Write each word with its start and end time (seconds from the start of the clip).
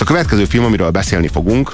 Hát 0.00 0.08
a 0.08 0.12
következő 0.12 0.44
film, 0.44 0.64
amiről 0.64 0.90
beszélni 0.90 1.28
fogunk, 1.28 1.72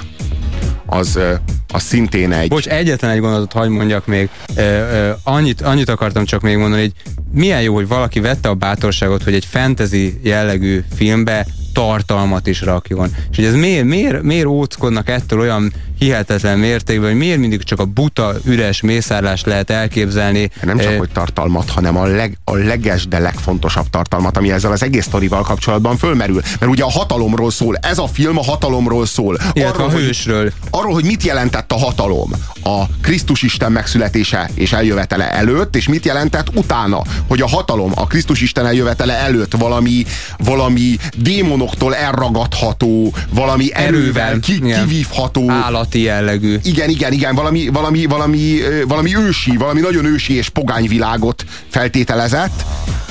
az, 0.85 1.19
az 1.67 1.83
szintén 1.83 2.31
egy... 2.31 2.49
Bocs, 2.49 2.67
egyetlen 2.67 3.11
egy 3.11 3.19
gondolatot 3.19 3.51
hagy 3.51 3.69
mondjak 3.69 4.05
még. 4.05 4.29
E, 4.55 4.61
e, 4.61 5.17
annyit, 5.23 5.61
annyit 5.61 5.89
akartam 5.89 6.25
csak 6.25 6.41
még 6.41 6.57
mondani, 6.57 6.81
hogy 6.81 6.91
milyen 7.31 7.61
jó, 7.61 7.73
hogy 7.73 7.87
valaki 7.87 8.19
vette 8.19 8.49
a 8.49 8.53
bátorságot, 8.53 9.23
hogy 9.23 9.33
egy 9.33 9.45
fantasy 9.45 10.19
jellegű 10.23 10.83
filmbe 10.95 11.45
tartalmat 11.73 12.47
is 12.47 12.61
rakjon. 12.61 13.09
És 13.29 13.35
hogy 13.35 13.45
ez 13.45 13.53
miért, 13.53 13.85
miért, 13.85 14.21
miért 14.21 14.45
óckodnak 14.45 15.09
ettől 15.09 15.39
olyan 15.39 15.73
hihetetlen 15.97 16.59
mértékben, 16.59 17.09
hogy 17.09 17.17
miért 17.17 17.39
mindig 17.39 17.63
csak 17.63 17.79
a 17.79 17.85
buta, 17.85 18.33
üres 18.43 18.81
mészárlást 18.81 19.45
lehet 19.45 19.69
elképzelni. 19.69 20.49
Nem 20.61 20.77
csak, 20.77 20.91
eh, 20.91 20.97
hogy 20.97 21.09
tartalmat, 21.09 21.69
hanem 21.69 21.97
a, 21.97 22.05
leg, 22.05 22.37
a 22.43 22.55
leges, 22.55 23.07
de 23.07 23.19
legfontosabb 23.19 23.89
tartalmat, 23.89 24.37
ami 24.37 24.51
ezzel 24.51 24.71
az 24.71 24.83
egész 24.83 25.05
sztorival 25.05 25.41
kapcsolatban 25.41 25.97
fölmerül. 25.97 26.41
Mert 26.59 26.71
ugye 26.71 26.83
a 26.83 26.91
hatalomról 26.91 27.51
szól, 27.51 27.75
ez 27.75 27.97
a 27.97 28.07
film 28.07 28.37
a 28.37 28.43
hatalomról 28.43 29.05
szól. 29.05 29.37
Arról, 29.53 29.87
a 29.87 29.89
hősről. 29.89 30.41
Hogy, 30.41 30.53
arról, 30.69 30.93
hogy 30.93 31.05
mit 31.05 31.23
jelentett 31.23 31.71
a 31.71 31.77
hatalom 31.77 32.31
a 32.63 32.85
Krisztus 33.01 33.41
Isten 33.41 33.71
megszületése 33.71 34.49
és 34.53 34.73
eljövetele 34.73 35.31
előtt, 35.31 35.75
és 35.75 35.87
mit 35.87 36.05
jelentett 36.05 36.55
utána, 36.55 37.01
hogy 37.27 37.41
a 37.41 37.47
hatalom 37.47 37.91
a 37.95 38.07
Krisztus 38.07 38.41
Isten 38.41 38.65
eljövetele 38.65 39.13
előtt 39.13 39.53
valami, 39.53 40.05
valami 40.37 40.97
démonoktól 41.17 41.95
elragadható, 41.95 43.13
valami 43.29 43.73
erővel 43.73 44.39
ki, 44.39 44.59
kivívható 44.59 45.49
állat 45.49 45.86
alatti 45.87 46.01
jellegű. 46.01 46.57
Igen, 46.63 46.89
igen, 46.89 47.11
igen, 47.11 47.35
valami, 47.35 47.67
valami, 47.67 48.05
valami, 48.05 48.59
valami 48.87 49.15
ősi, 49.15 49.57
valami 49.57 49.79
nagyon 49.79 50.05
ősi 50.05 50.33
és 50.33 50.49
pogány 50.49 50.87
világot 50.87 51.45
feltételezett, 51.69 52.65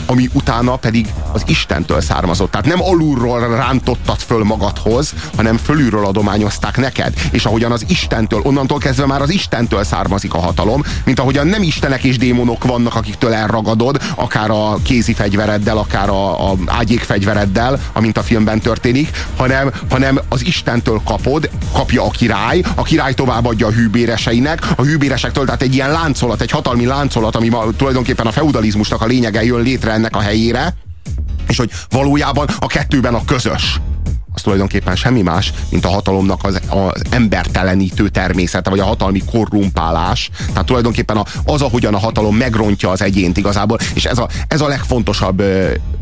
ami 0.06 0.28
utána 0.32 0.76
pedig 0.76 1.12
az 1.32 1.42
Istentől 1.46 2.00
származott. 2.00 2.50
Tehát 2.50 2.66
nem 2.66 2.82
alulról 2.82 3.56
rántottad 3.56 4.18
föl 4.18 4.44
magadhoz, 4.44 5.14
hanem 5.36 5.56
fölülről 5.56 6.06
adományozták 6.06 6.76
neked. 6.76 7.12
És 7.30 7.44
ahogyan 7.44 7.72
az 7.72 7.84
Istentől, 7.88 8.40
onnantól 8.42 8.78
kezdve 8.78 9.06
már 9.06 9.22
az 9.22 9.30
Istentől 9.30 9.84
származik 9.84 10.34
a 10.34 10.38
hatalom, 10.38 10.82
mint 11.04 11.20
ahogyan 11.20 11.46
nem 11.46 11.62
istenek 11.62 12.02
és 12.02 12.18
démonok 12.18 12.64
vannak, 12.64 12.94
akiktől 12.94 13.32
elragadod, 13.32 14.02
akár 14.14 14.50
a 14.50 14.78
kézi 14.82 15.12
fegyvereddel, 15.12 15.78
akár 15.78 16.08
a, 16.08 16.50
a 16.50 16.56
ágyékfegyvereddel, 16.66 17.80
amint 17.92 18.18
a 18.18 18.22
filmben 18.22 18.60
történik, 18.60 19.10
hanem, 19.36 19.72
hanem 19.90 20.20
az 20.28 20.44
Istentől 20.44 21.00
kapod, 21.04 21.50
kapja 21.72 22.04
a 22.04 22.10
király, 22.10 22.62
a 22.74 22.82
király 22.82 23.14
továbbadja 23.14 23.66
a 23.66 23.70
hűbéreseinek, 23.70 24.66
a 24.76 24.82
hűbéresektől, 24.82 25.44
tehát 25.44 25.62
egy 25.62 25.74
ilyen 25.74 25.90
láncolat, 25.90 26.40
egy 26.40 26.50
hatalmi 26.50 26.84
láncolat, 26.84 27.36
ami 27.36 27.48
ma, 27.48 27.64
tulajdonképpen 27.76 28.26
a 28.26 28.32
feudalizmusnak 28.32 29.02
a 29.02 29.06
lényege 29.06 29.44
jön 29.44 29.62
létre 29.62 29.95
ennek 29.96 30.16
a 30.16 30.20
helyére, 30.20 30.74
és 31.48 31.56
hogy 31.56 31.70
valójában 31.90 32.46
a 32.58 32.66
kettőben 32.66 33.14
a 33.14 33.24
közös 33.24 33.80
az 34.36 34.42
tulajdonképpen 34.42 34.96
semmi 34.96 35.22
más, 35.22 35.52
mint 35.70 35.84
a 35.84 35.88
hatalomnak 35.88 36.44
az, 36.44 36.60
az 36.68 37.02
embertelenítő 37.10 38.08
természete, 38.08 38.70
vagy 38.70 38.78
a 38.78 38.84
hatalmi 38.84 39.22
korrumpálás. 39.30 40.30
Tehát 40.46 40.66
tulajdonképpen 40.66 41.24
az, 41.44 41.62
ahogyan 41.62 41.94
a 41.94 41.98
hatalom 41.98 42.36
megrontja 42.36 42.90
az 42.90 43.02
egyént 43.02 43.36
igazából, 43.36 43.78
és 43.94 44.04
ez 44.04 44.18
a, 44.18 44.28
ez 44.48 44.60
a 44.60 44.68
legfontosabb 44.68 45.42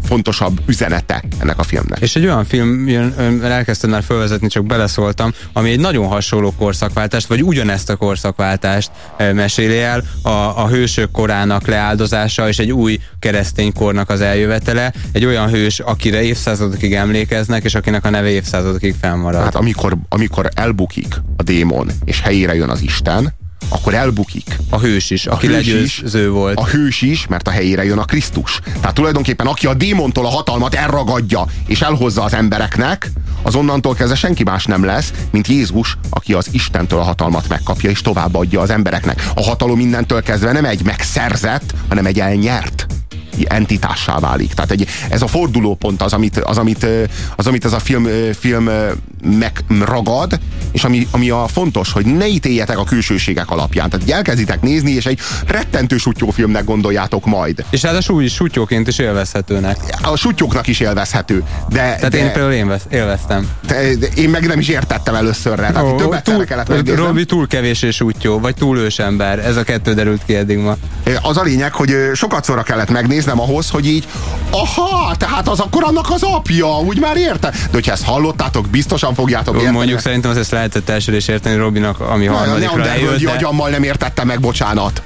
fontosabb 0.07 0.61
üzenete 0.67 1.25
ennek 1.39 1.59
a 1.59 1.63
filmnek. 1.63 2.01
És 2.01 2.17
egy 2.17 2.25
olyan 2.25 2.45
film, 2.45 2.89
jön, 2.89 3.43
elkezdtem 3.43 3.91
már 3.91 4.03
felvezetni, 4.03 4.49
csak 4.49 4.67
beleszóltam, 4.67 5.33
ami 5.53 5.71
egy 5.71 5.81
nagyon 5.81 6.07
hasonló 6.07 6.53
korszakváltást, 6.59 7.27
vagy 7.27 7.43
ugyanezt 7.43 7.91
a 7.91 7.97
korszakváltást 7.97 8.91
meséli 9.19 9.79
el, 9.79 10.05
a, 10.23 10.29
a 10.29 10.69
hősök 10.69 11.11
korának 11.11 11.67
leáldozása, 11.67 12.49
és 12.49 12.59
egy 12.59 12.73
új 12.73 12.99
keresztény 13.19 13.73
kornak 13.73 14.11
az 14.11 14.21
eljövetele, 14.21 14.93
egy 15.13 15.25
olyan 15.25 15.49
hős, 15.49 15.81
akire 15.81 16.23
évszázadokig 16.23 16.95
emlékeznek, 16.95 17.65
és 17.65 17.75
akinek 17.75 18.05
a 18.05 18.11
neve 18.11 18.29
évszázadokig 18.29 18.95
fennmarad. 19.01 19.43
Hát 19.43 19.55
amikor, 19.55 19.97
amikor 20.09 20.49
elbukik 20.55 21.15
a 21.37 21.43
démon, 21.43 21.91
és 22.05 22.21
helyére 22.21 22.55
jön 22.55 22.69
az 22.69 22.83
Isten, 22.83 23.35
akkor 23.69 23.95
elbukik. 23.95 24.59
A 24.71 24.79
hős 24.79 25.11
is, 25.11 25.27
aki 25.27 25.49
legyőző 25.49 26.31
volt. 26.31 26.59
A 26.59 26.67
hős 26.67 27.03
is, 27.03 27.27
mert 27.27 27.49
a 27.49 27.51
helyére 27.51 27.85
jön 27.85 27.99
a 27.99 28.05
Krisztus. 28.05 28.61
Tehát 28.81 28.95
tulajdonképpen 28.95 29.47
aki 29.47 29.67
a 29.67 29.75
démontól 29.75 30.27
a 30.27 30.29
hatalmat 30.29 30.75
elragadja 30.75 31.47
és 31.67 31.83
elhozza 31.83 32.23
az 32.23 32.35
embereknek, 32.35 33.11
az 33.43 33.55
onnantól 33.55 33.95
kezdve 33.95 34.17
senki 34.17 34.43
más 34.43 34.65
nem 34.65 34.85
lesz, 34.85 35.13
mint 35.31 35.47
Jézus, 35.47 35.99
aki 36.11 36.33
az 36.33 36.49
Istentől 36.51 36.99
a 36.99 37.03
hatalmat 37.03 37.49
megkapja 37.49 37.91
és 37.91 38.01
továbbadja 38.01 38.61
az 38.61 38.71
embereknek. 38.71 39.31
A 39.35 39.43
hatalom 39.43 39.81
innentől 39.81 40.23
kezdve 40.23 40.53
nem 40.53 40.65
egy 40.65 40.85
megszerzett, 40.85 41.75
hanem 41.89 42.07
egy 42.07 42.21
elnyert 42.21 42.87
entitássá 43.43 44.19
válik. 44.19 44.53
Tehát 44.53 44.71
egy, 44.71 44.87
ez 45.09 45.23
a 45.23 45.27
fordulópont 45.27 46.03
az, 46.03 46.13
amit, 46.13 46.37
az, 46.37 46.59
amit, 46.59 46.87
az, 47.37 47.47
amit 47.47 47.65
ez 47.65 47.73
a 47.73 47.79
film, 47.79 48.09
film 48.39 48.71
megragad, 49.23 50.39
és 50.73 50.85
ami, 50.85 51.09
ami 51.11 51.31
a 51.31 51.47
fontos, 51.53 51.93
hogy 51.93 52.07
ne 52.07 52.27
ítéljetek 52.27 52.79
a 52.79 52.85
külsőségek 52.85 53.51
alapján. 53.51 53.91
Tehát 53.91 54.11
elkezditek 54.11 54.63
nézni, 54.63 54.91
és 54.91 55.07
egy 55.07 55.19
rettentő 55.47 55.97
sutyófilmnek 55.97 56.65
gondoljátok 56.65 57.27
majd. 57.27 57.65
És 57.71 57.83
ráadásul 57.83 58.17
úgy 58.17 58.31
sutyóként 58.31 58.89
is 58.89 58.99
élvezhetőnek. 58.99 59.77
A 60.03 60.17
sutyóknak 60.17 60.67
is 60.67 60.81
élvezhető. 60.81 61.43
De, 61.69 61.79
Tehát 61.79 62.11
de, 62.11 62.19
én 62.19 62.33
például 62.33 62.53
én 62.53 62.73
élveztem. 62.91 63.49
De, 63.67 63.97
de 63.97 64.07
én 64.07 64.31
meg 64.31 64.47
nem 64.47 64.59
is 64.59 64.69
értettem 64.69 65.15
előszörre. 65.15 65.71
Tehát 65.71 65.93
oh, 65.93 65.97
többet 65.97 66.25
túl, 66.25 66.45
kellett 66.45 66.97
Robi 66.97 67.25
túl 67.25 67.47
kevés 67.47 67.83
és 67.83 67.95
sutyó, 67.95 68.39
vagy 68.39 68.55
túl 68.55 68.79
ősember. 68.79 69.39
Ez 69.39 69.57
a 69.57 69.63
kettő 69.63 69.95
derült 69.95 70.25
ki 70.27 70.35
eddig 70.35 70.59
ma. 70.59 70.77
Az 71.23 71.37
a 71.37 71.43
lényeg, 71.43 71.73
hogy 71.73 71.97
sokat 72.15 72.45
szóra 72.45 72.63
kellett 72.63 72.91
megnéznem 73.25 73.41
ahhoz, 73.41 73.71
hogy 73.71 73.87
így, 73.87 74.07
aha, 74.51 75.17
tehát 75.17 75.49
az 75.49 75.61
akkor 75.61 75.85
annak 75.85 76.11
az 76.11 76.23
apja, 76.23 76.79
úgy 76.79 77.01
már 77.01 77.17
érte. 77.17 77.51
De 77.51 77.69
hogyha 77.73 77.93
ezt 77.93 78.05
hallottátok, 78.05 78.69
biztosan 78.69 79.15
fogjátok 79.15 79.55
érteni. 79.55 79.77
Mondjuk 79.77 80.01
szerintem 80.01 80.31
az 80.31 80.37
ezt 80.37 80.51
lehetett 80.51 80.89
elsőre 80.89 81.17
is 81.17 81.29
érteni 81.29 81.57
Robinak, 81.57 82.01
ami 82.01 82.27
harmadikra 82.27 82.85
lejött. 82.85 83.23
De... 83.23 83.31
agyammal 83.31 83.71
nem 83.71 83.83
értettem 83.83 84.27
meg, 84.27 84.41
bocsánat. 84.41 85.03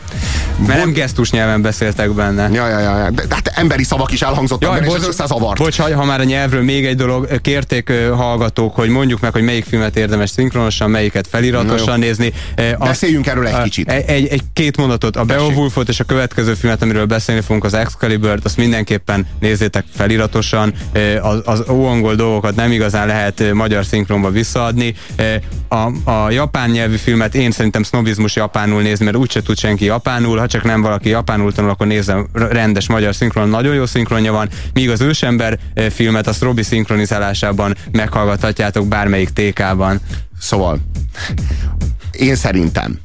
Mert 0.66 0.78
nem 0.78 0.92
gesztus 0.92 1.30
nyelven 1.30 1.62
beszéltek 1.62 2.10
benne. 2.10 2.48
Ja, 2.52 2.68
ja, 2.68 2.78
ja. 2.78 3.10
De, 3.10 3.26
de 3.26 3.34
hát 3.34 3.50
emberi 3.54 3.84
szavak 3.84 4.12
is 4.12 4.22
elhangzottak, 4.22 4.72
Jaj, 4.72 4.86
bocs, 4.86 4.98
és 4.98 5.06
összezavart. 5.06 5.58
Bocs, 5.58 5.80
ha 5.80 6.04
már 6.04 6.20
a 6.20 6.24
nyelvről 6.24 6.62
még 6.62 6.86
egy 6.86 6.96
dolog, 6.96 7.40
kérték 7.40 7.92
hallgatók, 8.16 8.74
hogy 8.74 8.88
mondjuk 8.88 9.20
meg, 9.20 9.32
hogy 9.32 9.42
melyik 9.42 9.64
filmet 9.64 9.96
érdemes 9.96 10.30
szinkronosan, 10.30 10.90
melyiket 10.90 11.26
feliratosan 11.30 11.98
nézni. 11.98 12.32
A, 12.78 12.84
Beszéljünk 12.84 13.26
erről 13.26 13.46
egy 13.46 13.62
kicsit. 13.62 13.90
Egy, 13.90 14.04
egy, 14.06 14.26
egy 14.26 14.42
két 14.52 14.76
mondatot. 14.76 15.16
A 15.16 15.24
Beowulfot 15.24 15.88
és 15.88 16.00
a 16.00 16.04
következő 16.04 16.54
filmet, 16.54 16.82
amiről 16.82 17.06
beszélni 17.06 17.40
fogunk, 17.40 17.64
az 17.64 17.74
Excalibur-t, 17.74 18.44
azt 18.44 18.56
mindenképpen 18.56 19.26
nézzétek 19.40 19.84
feliratosan. 19.94 20.72
Az, 21.20 21.40
az 21.44 21.64
óangol 21.70 22.14
dolgokat 22.14 22.54
nem 22.56 22.72
igazán 22.72 23.06
lehet 23.06 23.52
magyar 23.52 23.84
szinkronba 23.84 24.30
visszaadni. 24.30 24.94
A, 25.68 26.10
a 26.10 26.30
japán 26.30 26.70
nyelvű 26.70 26.96
filmet 26.96 27.34
én 27.34 27.50
szerintem 27.50 27.82
sznobizmus 27.82 28.36
japánul 28.36 28.82
nézni, 28.82 29.04
mert 29.04 29.16
úgyse 29.16 29.42
tud 29.42 29.58
senki 29.58 29.84
japánul, 29.84 30.38
csak 30.48 30.62
nem 30.62 30.80
valaki 30.80 31.08
japánul 31.08 31.52
tanul, 31.52 31.70
akkor 31.70 31.86
nézze 31.86 32.26
rendes 32.32 32.88
magyar 32.88 33.14
szinkron, 33.14 33.48
nagyon 33.48 33.74
jó 33.74 33.86
szinkronja 33.86 34.32
van, 34.32 34.48
míg 34.72 34.90
az 34.90 35.00
ősember 35.00 35.58
filmet 35.90 36.26
azt 36.26 36.42
Robi 36.42 36.62
szinkronizálásában 36.62 37.76
meghallgathatjátok 37.92 38.86
bármelyik 38.86 39.28
TK-ban. 39.28 40.00
Szóval 40.40 40.78
én 42.12 42.34
szerintem 42.34 42.98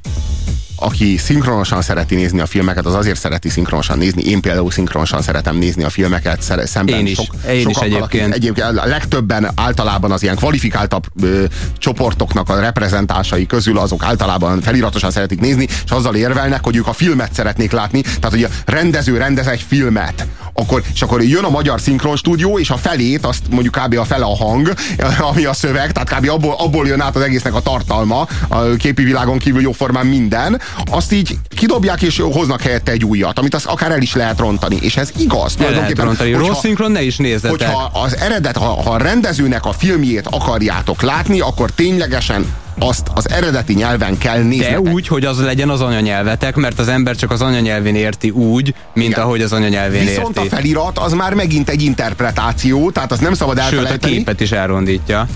aki 0.83 1.17
szinkronosan 1.17 1.81
szereti 1.81 2.15
nézni 2.15 2.39
a 2.39 2.45
filmeket, 2.45 2.85
az 2.85 2.93
azért 2.93 3.19
szereti 3.19 3.49
szinkronosan 3.49 3.97
nézni. 3.97 4.23
Én 4.23 4.41
például 4.41 4.71
szinkronosan 4.71 5.21
szeretem 5.21 5.55
nézni 5.55 5.83
a 5.83 5.89
filmeket 5.89 6.41
szemben. 6.65 6.95
Én 6.95 7.05
is, 7.05 7.15
sok, 7.15 7.35
én 7.51 7.69
is 7.69 7.77
egyébként. 7.77 8.33
egyébként. 8.33 8.77
A 8.77 8.85
legtöbben 8.85 9.51
általában 9.55 10.11
az 10.11 10.23
ilyen 10.23 10.35
kvalifikáltabb 10.35 11.05
ö, 11.21 11.43
csoportoknak 11.77 12.49
a 12.49 12.59
reprezentásai 12.59 13.45
közül 13.45 13.77
azok 13.77 14.03
általában 14.03 14.61
feliratosan 14.61 15.11
szeretik 15.11 15.39
nézni, 15.39 15.67
és 15.85 15.91
azzal 15.91 16.15
érvelnek, 16.15 16.63
hogy 16.63 16.75
ők 16.75 16.87
a 16.87 16.93
filmet 16.93 17.33
szeretnék 17.33 17.71
látni. 17.71 18.01
Tehát, 18.01 18.29
hogy 18.29 18.43
a 18.43 18.49
rendező 18.65 19.17
rendez 19.17 19.47
egy 19.47 19.65
filmet, 19.67 20.27
akkor, 20.53 20.83
és 20.93 21.01
akkor 21.01 21.23
jön 21.23 21.43
a 21.43 21.49
magyar 21.49 21.81
szinkron 21.81 22.15
stúdió, 22.15 22.59
és 22.59 22.69
a 22.69 22.77
felét, 22.77 23.25
azt 23.25 23.41
mondjuk 23.49 23.75
kb. 23.75 23.97
a 23.97 24.03
fele 24.03 24.25
a 24.25 24.35
hang, 24.35 24.73
ami 25.31 25.45
a 25.45 25.53
szöveg, 25.53 25.91
tehát 25.91 26.13
kb. 26.19 26.29
abból, 26.29 26.55
abból 26.57 26.87
jön 26.87 27.01
át 27.01 27.15
az 27.15 27.21
egésznek 27.21 27.53
a 27.53 27.61
tartalma, 27.61 28.27
a 28.47 28.61
képi 28.77 29.03
világon 29.03 29.37
kívül 29.37 29.61
jóformán 29.61 30.05
minden, 30.05 30.61
azt 30.85 31.11
így 31.11 31.37
kidobják 31.55 32.01
és 32.01 32.19
hoznak 32.19 32.61
helyette 32.61 32.91
egy 32.91 33.03
újat, 33.03 33.39
amit 33.39 33.55
azt 33.55 33.65
akár 33.65 33.91
el 33.91 34.01
is 34.01 34.15
lehet 34.15 34.39
rontani. 34.39 34.77
És 34.81 34.97
ez 34.97 35.11
igaz. 35.17 35.55
El 35.59 35.71
lehet 35.71 35.97
rontani. 35.97 36.31
Hogyha, 36.31 36.47
Rossz 36.47 36.59
szinkron 36.59 36.91
ne 36.91 37.01
is 37.01 37.17
nézzetek. 37.17 37.49
Hogyha 37.49 37.89
az 37.93 38.17
eredet, 38.17 38.57
ha, 38.57 38.81
ha 38.81 38.91
a 38.91 38.97
rendezőnek 38.97 39.65
a 39.65 39.71
filmjét 39.71 40.27
akarjátok 40.27 41.01
látni, 41.01 41.39
akkor 41.39 41.71
ténylegesen 41.71 42.45
azt 42.79 43.11
az 43.13 43.29
eredeti 43.29 43.73
nyelven 43.73 44.17
kell 44.17 44.41
nézni. 44.41 44.65
De 44.65 44.79
úgy, 44.79 45.07
hogy 45.07 45.25
az 45.25 45.39
legyen 45.39 45.69
az 45.69 45.81
anyanyelvetek, 45.81 46.55
mert 46.55 46.79
az 46.79 46.87
ember 46.87 47.15
csak 47.15 47.31
az 47.31 47.41
anyanyelvén 47.41 47.95
érti 47.95 48.29
úgy, 48.29 48.75
mint 48.93 49.09
Igen. 49.09 49.23
ahogy 49.23 49.41
az 49.41 49.53
anyanyelvén 49.53 50.05
Viszont 50.05 50.17
érti. 50.17 50.31
Viszont 50.31 50.51
a 50.51 50.55
felirat 50.55 50.97
az 50.97 51.13
már 51.13 51.33
megint 51.33 51.69
egy 51.69 51.81
interpretáció, 51.81 52.91
tehát 52.91 53.11
az 53.11 53.19
nem 53.19 53.33
szabad 53.33 53.57
elfelejteni. 53.57 54.01
Sőt, 54.01 54.11
a 54.11 54.15
képet 54.15 54.39
is 54.39 54.51
elrondítja. 54.51 55.27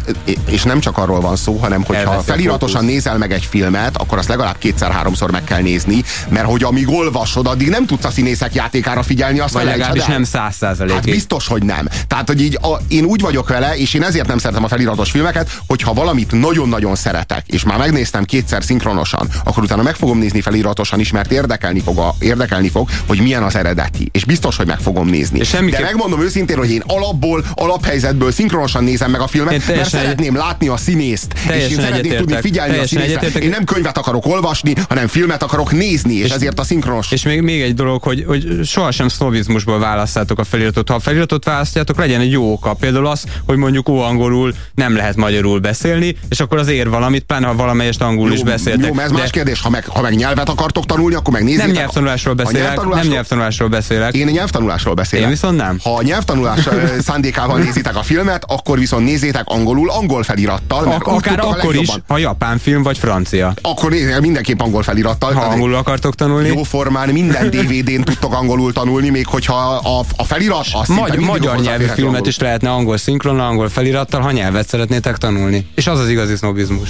És 0.49 0.63
nem 0.63 0.79
csak 0.79 0.97
arról 0.97 1.19
van 1.21 1.35
szó, 1.35 1.57
hanem 1.57 1.83
hogyha 1.83 2.21
feliratosan 2.21 2.85
nézel 2.85 3.17
meg 3.17 3.31
egy 3.31 3.45
filmet, 3.45 3.97
akkor 3.97 4.17
azt 4.17 4.27
legalább 4.27 4.57
kétszer-háromszor 4.57 5.31
meg 5.31 5.43
kell 5.43 5.61
nézni, 5.61 6.03
mert 6.29 6.45
hogy 6.45 6.63
amíg 6.63 6.89
olvasod, 6.89 7.47
addig 7.47 7.69
nem 7.69 7.85
tudsz 7.85 8.05
a 8.05 8.09
színészek 8.09 8.53
játékára 8.53 9.03
figyelni, 9.03 9.39
azt 9.39 9.53
Vagy 9.53 9.65
legalábbis 9.65 10.05
nem 10.05 10.23
száz 10.23 10.55
százalékig. 10.55 10.95
Hát 10.95 11.09
biztos, 11.09 11.47
hogy 11.47 11.63
nem. 11.63 11.87
Tehát, 12.07 12.27
hogy 12.27 12.41
így 12.41 12.57
a, 12.61 12.77
én 12.87 13.03
úgy 13.03 13.21
vagyok 13.21 13.49
vele, 13.49 13.77
és 13.77 13.93
én 13.93 14.03
ezért 14.03 14.27
nem 14.27 14.37
szeretem 14.37 14.63
a 14.63 14.67
feliratos 14.67 15.11
filmeket, 15.11 15.49
hogyha 15.67 15.93
valamit 15.93 16.31
nagyon-nagyon 16.31 16.95
szeretek, 17.27 17.53
és 17.53 17.63
már 17.63 17.77
megnéztem 17.77 18.23
kétszer 18.23 18.63
szinkronosan, 18.63 19.27
akkor 19.43 19.63
utána 19.63 19.81
meg 19.81 19.95
fogom 19.95 20.17
nézni 20.17 20.41
feliratosan 20.41 20.99
is, 20.99 21.11
mert 21.11 21.31
érdekelni 21.31 21.79
fog, 21.79 21.97
a, 21.97 22.15
érdekelni 22.19 22.69
fog 22.69 22.89
hogy 23.07 23.21
milyen 23.21 23.43
az 23.43 23.55
eredeti. 23.55 24.09
És 24.11 24.25
biztos, 24.25 24.55
hogy 24.55 24.67
meg 24.67 24.79
fogom 24.79 25.07
nézni. 25.07 25.39
És 25.39 25.51
De 25.51 25.79
megmondom 25.81 26.21
őszintén, 26.21 26.57
hogy 26.57 26.71
én 26.71 26.83
alapból, 26.85 27.45
alaphelyzetből 27.53 28.31
szinkronosan 28.31 28.83
nézem 28.83 29.11
meg 29.11 29.21
a 29.21 29.27
filmet, 29.27 29.67
mert 29.67 29.89
szeretném 29.89 30.35
látni 30.35 30.67
a 30.67 30.77
színészt, 30.77 31.33
és 31.49 31.69
én 31.69 31.79
szeretném 31.79 32.17
tudni 32.17 32.37
figyelni 32.41 32.77
a 32.77 32.87
színészre. 32.87 33.39
Én 33.39 33.49
nem 33.49 33.63
könyvet 33.63 33.97
akarok 33.97 34.25
olvasni, 34.25 34.73
hanem 34.87 35.07
filmet 35.07 35.43
akarok 35.43 35.71
nézni, 35.71 36.13
és, 36.13 36.23
és 36.23 36.31
ezért 36.31 36.59
a 36.59 36.63
szinkronos. 36.63 37.11
És 37.11 37.23
még, 37.23 37.41
még 37.41 37.61
egy 37.61 37.73
dolog, 37.73 38.03
hogy, 38.03 38.23
hogy 38.27 38.59
sohasem 38.63 39.07
szlovizmusból 39.07 39.79
választátok 39.79 40.39
a 40.39 40.43
feliratot. 40.43 40.89
Ha 40.89 40.95
a 40.95 40.99
feliratot 40.99 41.45
választjátok, 41.45 41.97
legyen 41.97 42.21
egy 42.21 42.31
jó 42.31 42.51
oka. 42.51 42.73
Például 42.73 43.07
az, 43.07 43.23
hogy 43.45 43.57
mondjuk 43.57 43.89
ó 43.89 43.99
angolul 43.99 44.53
nem 44.75 44.95
lehet 44.95 45.15
magyarul 45.15 45.59
beszélni, 45.59 46.15
és 46.29 46.39
akkor 46.39 46.57
az 46.57 46.67
ér 46.67 46.89
valamit, 47.17 47.23
pláne 47.25 47.47
ha 47.47 47.55
valamelyest 47.55 48.01
angolul 48.01 48.33
is 48.33 48.43
beszéltek. 48.43 48.93
Jó, 48.93 48.99
ez 48.99 49.11
de... 49.11 49.17
más 49.17 49.29
kérdés. 49.29 49.61
Ha 49.61 49.69
meg, 49.69 49.85
ha 49.87 50.01
meg 50.01 50.15
nyelvet 50.15 50.49
akartok 50.49 50.85
tanulni, 50.85 51.15
akkor 51.15 51.33
meg 51.33 51.43
nézzétek. 51.43 51.65
Nem 51.65 51.75
nyelvtanulásról 51.75 52.33
beszélek. 52.33 52.61
Nyelvtanulásról... 52.61 53.03
Nem 53.03 53.11
nyelvtanulásról 53.13 53.67
beszélek. 53.69 54.15
Én 54.15 54.25
nyelvtanulásról 54.27 54.93
beszélek. 54.93 55.25
Én 55.25 55.31
viszont 55.31 55.57
nem. 55.57 55.79
Ha 55.83 55.93
a 55.95 56.01
nyelvtanulás 56.01 56.67
szándékával 56.99 57.59
nézitek 57.59 57.95
a 57.95 58.01
filmet, 58.01 58.43
akkor 58.47 58.79
viszont 58.79 59.05
nézzétek 59.05 59.43
angolul, 59.45 59.89
angol 59.89 60.23
felirattal. 60.23 60.85
Mert 60.85 60.95
Ak- 60.95 61.07
akár 61.07 61.39
akkor 61.39 61.75
is, 61.75 61.89
ha 62.07 62.17
japán 62.17 62.57
film 62.57 62.83
vagy 62.83 62.97
francia. 62.97 63.53
Akkor 63.61 63.91
nézzétek 63.91 64.21
mindenképp 64.21 64.59
angol 64.61 64.83
felirattal. 64.83 65.33
Ha 65.33 65.41
angolul 65.41 65.75
akartok 65.75 66.15
tanulni. 66.15 66.47
Jó 66.47 66.63
formán 66.63 67.09
minden 67.09 67.49
DVD-n 67.55 68.01
tudtok 68.01 68.33
angolul 68.33 68.73
tanulni, 68.73 69.09
még 69.09 69.27
hogyha 69.27 69.55
a, 69.83 70.03
a 70.17 70.23
felirat 70.23 70.65
az 70.71 70.87
Magy- 70.87 71.19
magyar 71.19 71.59
nyelvű 71.59 71.85
filmet 71.85 72.15
angol. 72.15 72.27
is 72.27 72.39
lehetne 72.39 72.69
angol 72.69 72.97
szinkron, 72.97 73.39
angol 73.39 73.69
felirattal, 73.69 74.21
ha 74.21 74.31
nyelvet 74.31 74.67
szeretnétek 74.67 75.17
tanulni. 75.17 75.67
És 75.75 75.87
az 75.87 75.99
az 75.99 76.09
igazi 76.09 76.35
sznobizmus. 76.35 76.89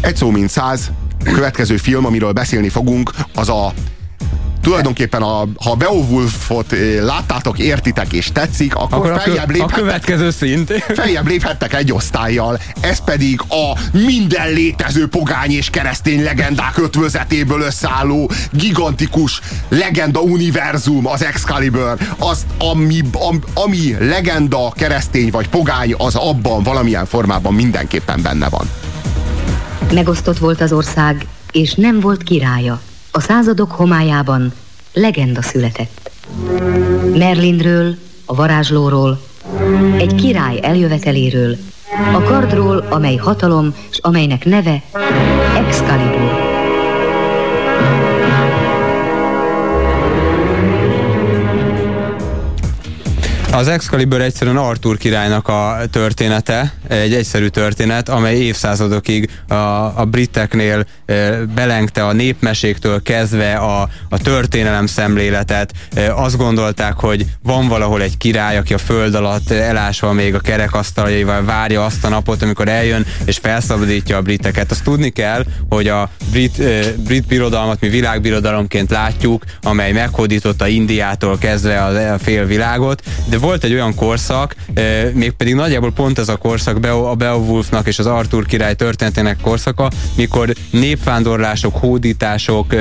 Egy 0.00 0.16
szó 0.16 0.30
mint 0.30 0.50
száz. 0.50 0.90
A 1.26 1.30
következő 1.30 1.76
film, 1.76 2.06
amiről 2.06 2.32
beszélni 2.32 2.68
fogunk, 2.68 3.10
az 3.34 3.48
a 3.48 3.72
tulajdonképpen 4.60 5.22
a, 5.22 5.46
ha 5.64 5.74
Beowulfot 5.74 6.72
eh, 6.72 7.02
láttátok, 7.02 7.58
értitek 7.58 8.12
és 8.12 8.32
tetszik, 8.32 8.74
akkor, 8.74 9.10
akkor 9.10 9.20
feljebb 9.20 9.50
léphettek, 9.50 9.76
a 9.76 9.80
következő 9.80 10.30
szint. 10.30 10.72
feljebb 11.02 11.26
léphettek 11.26 11.74
egy 11.74 11.92
osztályjal. 11.92 12.60
Ez 12.80 13.04
pedig 13.04 13.40
a 13.48 13.78
minden 13.92 14.52
létező 14.52 15.08
pogány 15.08 15.50
és 15.50 15.70
keresztény 15.70 16.22
legendák 16.22 16.78
ötvözetéből 16.78 17.60
összeálló 17.60 18.30
gigantikus 18.50 19.40
legenda 19.68 20.20
univerzum, 20.20 21.06
az 21.06 21.24
Excalibur. 21.24 21.96
Az, 22.18 22.46
ami, 22.58 23.00
am, 23.12 23.40
ami 23.54 23.96
legenda, 23.98 24.72
keresztény 24.76 25.30
vagy 25.30 25.48
pogány, 25.48 25.94
az 25.98 26.14
abban 26.14 26.62
valamilyen 26.62 27.06
formában 27.06 27.54
mindenképpen 27.54 28.22
benne 28.22 28.48
van. 28.48 28.68
Megosztott 29.92 30.38
volt 30.38 30.60
az 30.60 30.72
ország, 30.72 31.26
és 31.52 31.74
nem 31.74 32.00
volt 32.00 32.22
királya. 32.22 32.80
A 33.10 33.20
századok 33.20 33.70
homályában 33.70 34.52
legenda 34.92 35.42
született. 35.42 36.10
Merlinről, 37.14 37.94
a 38.24 38.34
varázslóról, 38.34 39.20
egy 39.96 40.14
király 40.14 40.58
eljöveteléről, 40.62 41.56
a 42.12 42.22
kardról, 42.22 42.86
amely 42.88 43.16
hatalom, 43.16 43.74
és 43.90 43.98
amelynek 43.98 44.44
neve 44.44 44.82
Excalibur. 45.56 46.50
Az 53.52 53.68
Excalibur 53.68 54.20
egyszerűen 54.20 54.56
Arthur 54.56 54.96
királynak 54.96 55.48
a 55.48 55.76
története, 55.90 56.72
egy 56.90 57.14
egyszerű 57.14 57.46
történet, 57.46 58.08
amely 58.08 58.36
évszázadokig 58.36 59.30
a, 59.48 59.54
a 59.54 60.06
briteknél 60.10 60.86
belengte 61.54 62.06
a 62.06 62.12
népmeséktől 62.12 63.02
kezdve 63.02 63.54
a, 63.54 63.88
a 64.08 64.18
történelem 64.18 64.86
szemléletet. 64.86 65.72
Azt 66.14 66.36
gondolták, 66.36 66.92
hogy 66.92 67.26
van 67.42 67.68
valahol 67.68 68.02
egy 68.02 68.16
király, 68.16 68.56
aki 68.56 68.74
a 68.74 68.78
föld 68.78 69.14
alatt 69.14 69.50
elásva 69.50 70.12
még 70.12 70.34
a 70.34 70.38
kerekasztaljaival 70.40 71.44
várja 71.44 71.84
azt 71.84 72.04
a 72.04 72.08
napot, 72.08 72.42
amikor 72.42 72.68
eljön 72.68 73.06
és 73.24 73.38
felszabadítja 73.38 74.16
a 74.16 74.22
briteket. 74.22 74.70
Azt 74.70 74.84
tudni 74.84 75.10
kell, 75.10 75.44
hogy 75.68 75.88
a 75.88 76.10
brit, 76.30 76.62
brit 76.96 77.26
birodalmat 77.26 77.80
mi 77.80 77.88
világbirodalomként 77.88 78.90
látjuk, 78.90 79.44
amely 79.62 79.92
meghódította 79.92 80.66
Indiától 80.66 81.38
kezdve 81.38 81.82
a, 81.82 82.12
a 82.12 82.18
fél 82.18 82.46
világot, 82.46 83.02
de 83.28 83.38
volt 83.38 83.64
egy 83.64 83.72
olyan 83.72 83.94
korszak, 83.94 84.54
mégpedig 85.12 85.54
nagyjából 85.54 85.92
pont 85.92 86.18
ez 86.18 86.28
a 86.28 86.36
korszak, 86.36 86.79
a 86.84 87.14
Beowulfnak 87.14 87.86
és 87.86 87.98
az 87.98 88.06
Arthur 88.06 88.46
király 88.46 88.74
történetének 88.74 89.40
korszaka, 89.40 89.90
mikor 90.16 90.54
népvándorlások, 90.70 91.76
hódítások 91.76 92.74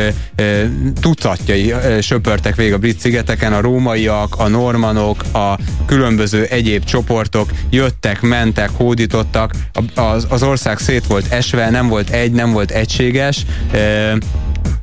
tucatjai 1.01 1.73
söpörtek 2.01 2.55
végig 2.55 2.73
a 2.73 2.77
brit 2.77 2.99
szigeteken, 2.99 3.53
a 3.53 3.61
rómaiak, 3.61 4.35
a 4.37 4.47
normanok, 4.47 5.23
a 5.33 5.57
különböző 5.85 6.43
egyéb 6.43 6.83
csoportok 6.83 7.49
jöttek, 7.69 8.21
mentek, 8.21 8.69
hódítottak, 8.73 9.53
az, 9.95 10.27
az 10.29 10.43
ország 10.43 10.77
szét 10.77 11.07
volt 11.07 11.31
esve, 11.31 11.69
nem 11.69 11.87
volt 11.87 12.09
egy, 12.09 12.31
nem 12.31 12.51
volt 12.51 12.71
egységes, 12.71 13.45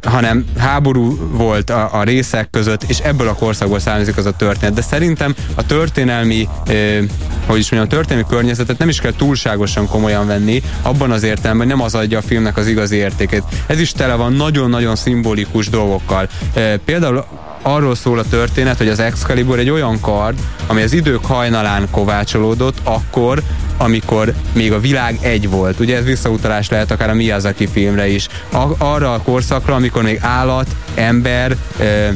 hanem 0.06 0.44
háború 0.58 1.16
volt 1.30 1.70
a, 1.70 1.88
a 1.92 2.02
részek 2.02 2.50
között, 2.50 2.82
és 2.82 2.98
ebből 2.98 3.28
a 3.28 3.34
korszakból 3.34 3.78
származik 3.78 4.16
az 4.16 4.26
a 4.26 4.36
történet. 4.36 4.74
De 4.74 4.82
szerintem 4.82 5.34
a 5.54 5.66
történelmi, 5.66 6.48
eh, 6.66 6.98
hogy 7.46 7.58
is 7.58 7.70
mondjam, 7.70 7.82
a 7.82 7.94
történelmi 7.96 8.28
környezetet 8.28 8.78
nem 8.78 8.88
is 8.88 9.00
kell 9.00 9.12
túlságosan 9.12 9.88
komolyan 9.88 10.26
venni, 10.26 10.62
abban 10.82 11.10
az 11.10 11.22
értelemben 11.22 11.66
nem 11.66 11.82
az 11.82 11.94
adja 11.94 12.18
a 12.18 12.22
filmnek 12.22 12.56
az 12.56 12.66
igazi 12.66 12.96
értékét. 12.96 13.42
Ez 13.66 13.80
is 13.80 13.92
tele 13.92 14.14
van 14.14 14.32
nagyon-nagyon 14.32 14.96
szimbolikus 14.96 15.68
dolgokkal. 15.68 16.28
Eh, 16.54 16.74
például 16.84 17.24
arról 17.62 17.94
szól 17.94 18.18
a 18.18 18.24
történet, 18.30 18.78
hogy 18.78 18.88
az 18.88 18.98
Excalibur 18.98 19.58
egy 19.58 19.70
olyan 19.70 20.00
kard, 20.00 20.38
ami 20.66 20.82
az 20.82 20.92
idők 20.92 21.24
hajnalán 21.24 21.88
kovácsolódott, 21.90 22.78
akkor, 22.82 23.42
amikor 23.78 24.34
még 24.52 24.72
a 24.72 24.80
világ 24.80 25.18
egy 25.20 25.48
volt. 25.48 25.80
Ugye 25.80 25.96
ez 25.96 26.04
visszautalás 26.04 26.68
lehet 26.68 26.90
akár 26.90 27.10
a 27.10 27.14
Miyazaki 27.14 27.66
filmre 27.66 28.08
is. 28.08 28.28
A, 28.52 28.64
arra 28.78 29.12
a 29.12 29.22
korszakra, 29.22 29.74
amikor 29.74 30.02
még 30.02 30.18
állat, 30.20 30.66
ember, 30.94 31.56
e, 31.80 32.14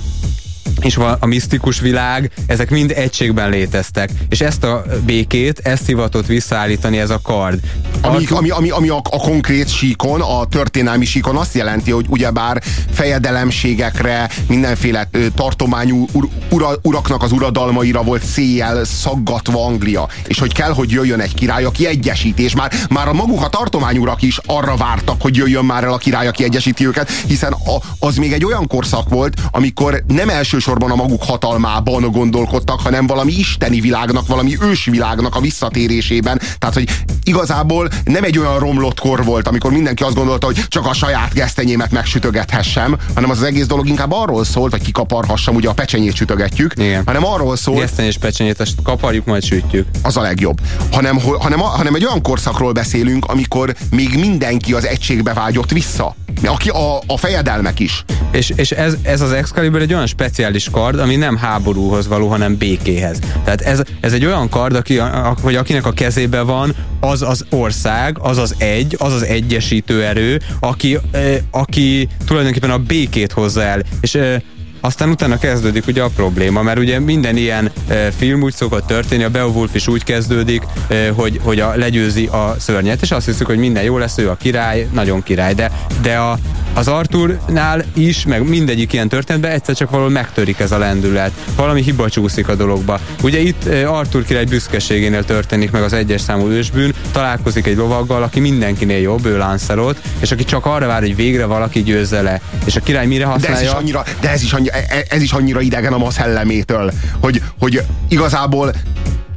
és 0.80 0.96
a 0.96 1.26
misztikus 1.26 1.80
világ, 1.80 2.30
ezek 2.46 2.70
mind 2.70 2.90
egységben 2.90 3.50
léteztek. 3.50 4.10
És 4.28 4.40
ezt 4.40 4.64
a 4.64 4.84
békét, 5.04 5.58
ezt 5.58 5.86
hivatott 5.86 6.26
visszaállítani 6.26 6.98
ez 6.98 7.10
a 7.10 7.20
kard. 7.22 7.60
Ami, 8.00 8.26
ami, 8.30 8.50
ami, 8.50 8.70
ami 8.70 8.88
a, 8.88 8.96
a 8.96 9.18
konkrét 9.18 9.68
síkon, 9.68 10.20
a 10.20 10.46
történelmi 10.46 11.04
síkon 11.04 11.36
azt 11.36 11.54
jelenti, 11.54 11.90
hogy 11.90 12.06
ugyebár 12.08 12.62
fejedelemségekre, 12.92 14.30
mindenféle 14.48 15.10
tartományú 15.34 16.06
ur, 16.12 16.28
ura, 16.50 16.68
uraknak 16.82 17.22
az 17.22 17.32
uradalmaira 17.32 18.02
volt 18.02 18.24
széjjel 18.24 18.84
szaggatva 18.84 19.64
Anglia. 19.64 20.08
És 20.26 20.38
hogy 20.38 20.52
kell, 20.52 20.72
hogy 20.72 20.90
jöjjön 20.90 21.20
egy 21.20 21.34
király, 21.34 21.64
aki 21.64 21.86
egyesíti. 21.86 22.42
És 22.42 22.54
már, 22.54 22.72
már 22.88 23.08
a 23.08 23.12
maguk 23.12 23.42
a 23.42 23.48
tartományurak 23.48 24.22
is 24.22 24.40
arra 24.46 24.76
vártak, 24.76 25.22
hogy 25.22 25.36
jöjjön 25.36 25.64
már 25.64 25.84
el 25.84 25.92
a 25.92 25.98
király, 25.98 26.26
aki 26.26 26.44
egyesíti 26.44 26.86
őket, 26.86 27.10
hiszen 27.10 27.52
a, 27.52 28.06
az 28.06 28.16
még 28.16 28.32
egy 28.32 28.44
olyan 28.44 28.66
korszak 28.66 29.08
volt, 29.08 29.40
amikor 29.50 30.02
nem 30.06 30.28
elsősorban 30.28 30.69
elsősorban 30.70 30.98
a 30.98 31.02
maguk 31.02 31.22
hatalmában 31.22 32.10
gondolkodtak, 32.10 32.80
hanem 32.80 33.06
valami 33.06 33.32
isteni 33.32 33.80
világnak, 33.80 34.26
valami 34.26 34.56
ősvilágnak 34.60 35.34
a 35.34 35.40
visszatérésében. 35.40 36.40
Tehát, 36.58 36.74
hogy 36.74 36.88
igazából 37.22 37.88
nem 38.04 38.24
egy 38.24 38.38
olyan 38.38 38.58
romlott 38.58 39.00
kor 39.00 39.24
volt, 39.24 39.48
amikor 39.48 39.72
mindenki 39.72 40.02
azt 40.02 40.14
gondolta, 40.14 40.46
hogy 40.46 40.64
csak 40.68 40.86
a 40.86 40.92
saját 40.92 41.32
gesztenyémet 41.32 41.90
megsütögethessem, 41.90 42.96
hanem 43.14 43.30
az, 43.30 43.38
az 43.38 43.44
egész 43.44 43.66
dolog 43.66 43.88
inkább 43.88 44.12
arról 44.12 44.44
szólt, 44.44 44.70
hogy 44.70 44.82
kikaparhassam, 44.82 45.54
ugye 45.54 45.68
a 45.68 45.72
pecsenyét 45.72 46.14
sütögetjük, 46.14 46.72
Igen. 46.76 47.02
hanem 47.06 47.24
arról 47.24 47.56
szólt... 47.56 47.78
Gesztenyés 47.78 48.18
pecsenyét, 48.18 48.60
azt 48.60 48.74
kaparjuk, 48.82 49.24
majd 49.24 49.42
sütjük. 49.42 49.86
Az 50.02 50.16
a 50.16 50.20
legjobb. 50.20 50.60
Hanem, 50.92 51.18
hanem, 51.38 51.58
hanem 51.58 51.94
egy 51.94 52.04
olyan 52.04 52.22
korszakról 52.22 52.72
beszélünk, 52.72 53.24
amikor 53.24 53.74
még 53.90 54.18
mindenki 54.18 54.72
az 54.72 54.86
egységbe 54.86 55.32
vágyott 55.32 55.70
vissza. 55.70 56.14
Aki 56.48 56.68
a, 56.68 56.96
a 57.06 57.16
fejedelmek 57.16 57.80
is. 57.80 58.04
És, 58.32 58.52
és 58.56 58.70
ez, 58.70 58.96
ez 59.02 59.20
az 59.20 59.32
Excalibur 59.32 59.80
egy 59.80 59.94
olyan 59.94 60.06
speciális 60.06 60.68
kard, 60.70 60.98
ami 60.98 61.16
nem 61.16 61.36
háborúhoz 61.36 62.08
való, 62.08 62.28
hanem 62.28 62.56
békéhez. 62.56 63.18
Tehát 63.44 63.60
ez, 63.60 63.82
ez 64.00 64.12
egy 64.12 64.24
olyan 64.24 64.48
kard, 64.48 64.74
aki, 64.76 64.98
a, 64.98 65.36
hogy 65.42 65.54
akinek 65.54 65.86
a 65.86 65.92
kezébe 65.92 66.40
van, 66.40 66.74
az 67.00 67.22
az 67.22 67.44
ország, 67.50 68.18
az 68.18 68.38
az 68.38 68.54
egy, 68.58 68.96
az 68.98 69.12
az 69.12 69.22
egyesítő 69.22 70.04
erő, 70.04 70.40
aki, 70.60 70.98
eh, 71.10 71.36
aki 71.50 72.08
tulajdonképpen 72.26 72.70
a 72.70 72.78
békét 72.78 73.32
hozza 73.32 73.62
el. 73.62 73.82
És 74.00 74.14
eh, 74.14 74.40
aztán 74.80 75.08
utána 75.10 75.38
kezdődik 75.38 75.86
ugye 75.86 76.02
a 76.02 76.08
probléma, 76.08 76.62
mert 76.62 76.78
ugye 76.78 76.98
minden 76.98 77.36
ilyen 77.36 77.70
e, 77.88 78.10
film 78.10 78.42
úgy 78.42 78.54
szokott 78.54 78.86
történni, 78.86 79.24
a 79.24 79.30
Beowulf 79.30 79.74
is 79.74 79.88
úgy 79.88 80.04
kezdődik, 80.04 80.62
e, 80.88 81.10
hogy, 81.10 81.40
hogy 81.42 81.60
a, 81.60 81.76
legyőzi 81.76 82.26
a 82.26 82.54
szörnyet, 82.58 83.02
és 83.02 83.10
azt 83.10 83.26
hiszük, 83.26 83.46
hogy 83.46 83.58
minden 83.58 83.82
jó 83.82 83.98
lesz, 83.98 84.18
ő 84.18 84.30
a 84.30 84.34
király, 84.34 84.88
nagyon 84.92 85.22
király, 85.22 85.54
de, 85.54 85.70
de 86.02 86.16
a, 86.16 86.38
az 86.74 86.88
Arturnál 86.88 87.84
is, 87.94 88.24
meg 88.26 88.48
mindegyik 88.48 88.92
ilyen 88.92 89.08
történetben 89.08 89.50
egyszer 89.50 89.74
csak 89.74 89.90
valahol 89.90 90.12
megtörik 90.12 90.58
ez 90.58 90.72
a 90.72 90.78
lendület. 90.78 91.32
Valami 91.56 91.82
hiba 91.82 92.08
csúszik 92.08 92.48
a 92.48 92.54
dologba. 92.54 93.00
Ugye 93.22 93.38
itt 93.38 93.64
Artur 93.86 94.24
király 94.24 94.44
büszkeségénél 94.44 95.24
történik 95.24 95.70
meg 95.70 95.82
az 95.82 95.92
egyes 95.92 96.20
számú 96.20 96.48
ősbűn, 96.48 96.94
találkozik 97.12 97.66
egy 97.66 97.76
lovaggal, 97.76 98.22
aki 98.22 98.40
mindenkinél 98.40 99.00
jobb, 99.00 99.26
ő 99.26 99.36
Lancelot, 99.36 100.00
és 100.20 100.32
aki 100.32 100.44
csak 100.44 100.66
arra 100.66 100.86
vár, 100.86 101.00
hogy 101.00 101.16
végre 101.16 101.44
valaki 101.44 101.82
győzze 101.82 102.22
le. 102.22 102.40
És 102.64 102.76
a 102.76 102.80
király 102.80 103.06
mire 103.06 103.24
használja? 103.24 103.56
De 103.56 103.62
ez 103.62 103.68
is 103.68 103.78
annyira, 103.78 104.04
de 104.20 104.30
ez 104.30 104.42
is 104.42 104.52
annyira, 104.52 104.69
e- 104.69 104.69
ez 105.08 105.22
is 105.22 105.32
annyira 105.32 105.60
idegen 105.60 105.92
a 105.92 105.98
ma 105.98 106.10
szellemétől, 106.10 106.92
hogy, 107.20 107.42
hogy 107.58 107.82
igazából 108.08 108.72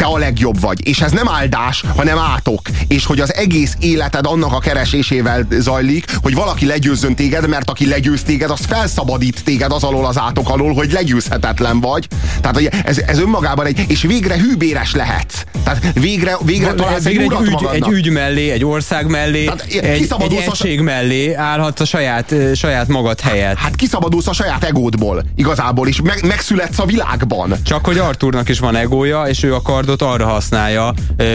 te 0.03 0.09
a 0.09 0.17
legjobb 0.17 0.59
vagy. 0.59 0.87
És 0.87 1.01
ez 1.01 1.11
nem 1.11 1.29
áldás, 1.29 1.83
hanem 1.95 2.17
átok. 2.17 2.61
És 2.87 3.05
hogy 3.05 3.19
az 3.19 3.33
egész 3.33 3.75
életed 3.79 4.25
annak 4.25 4.53
a 4.53 4.59
keresésével 4.59 5.47
zajlik, 5.59 6.05
hogy 6.21 6.33
valaki 6.33 6.65
legyőzzön 6.65 7.15
téged, 7.15 7.47
mert 7.47 7.69
aki 7.69 7.87
legyőz 7.87 8.23
téged, 8.23 8.49
az 8.49 8.59
felszabadít 8.67 9.43
téged 9.43 9.71
az 9.71 9.83
alól 9.83 10.05
az 10.05 10.19
átok 10.19 10.49
alól, 10.49 10.73
hogy 10.73 10.91
legyőzhetetlen 10.91 11.79
vagy. 11.79 12.07
Tehát 12.41 12.85
ez, 12.85 12.97
ez 12.97 13.19
önmagában 13.19 13.65
egy, 13.65 13.85
és 13.87 14.01
végre 14.01 14.39
hűbéres 14.39 14.93
lehetsz. 14.93 15.43
Tehát 15.63 15.93
végre, 15.93 16.37
végre 16.45 16.73
találsz 16.73 17.03
végre 17.03 17.23
egy, 17.23 17.31
egy, 17.31 17.47
ügy, 17.47 17.67
egy 17.71 17.87
ügy 17.87 18.09
mellé, 18.09 18.49
egy 18.49 18.65
ország 18.65 19.07
mellé, 19.07 19.43
Tehát, 19.43 19.65
egy, 19.69 19.75
egy 19.75 20.07
egység 20.47 20.79
a... 20.79 20.83
mellé 20.83 21.33
állhatsz 21.33 21.79
a 21.79 21.85
saját, 21.85 22.35
saját 22.55 22.87
magad 22.87 23.19
helyet. 23.19 23.57
Hát 23.57 23.75
kiszabadulsz 23.75 24.27
a 24.27 24.33
saját 24.33 24.63
egódból, 24.63 25.23
igazából, 25.35 25.87
és 25.87 26.01
meg, 26.01 26.25
megszületsz 26.27 26.79
a 26.79 26.85
világban. 26.85 27.53
Csak 27.63 27.85
hogy 27.85 27.97
Arthurnak 27.97 28.49
is 28.49 28.59
van 28.59 28.75
egója, 28.75 29.23
és 29.23 29.43
ő 29.43 29.53
a 29.53 29.61
kardot 29.61 29.92
arra 30.01 30.25
használja, 30.25 30.93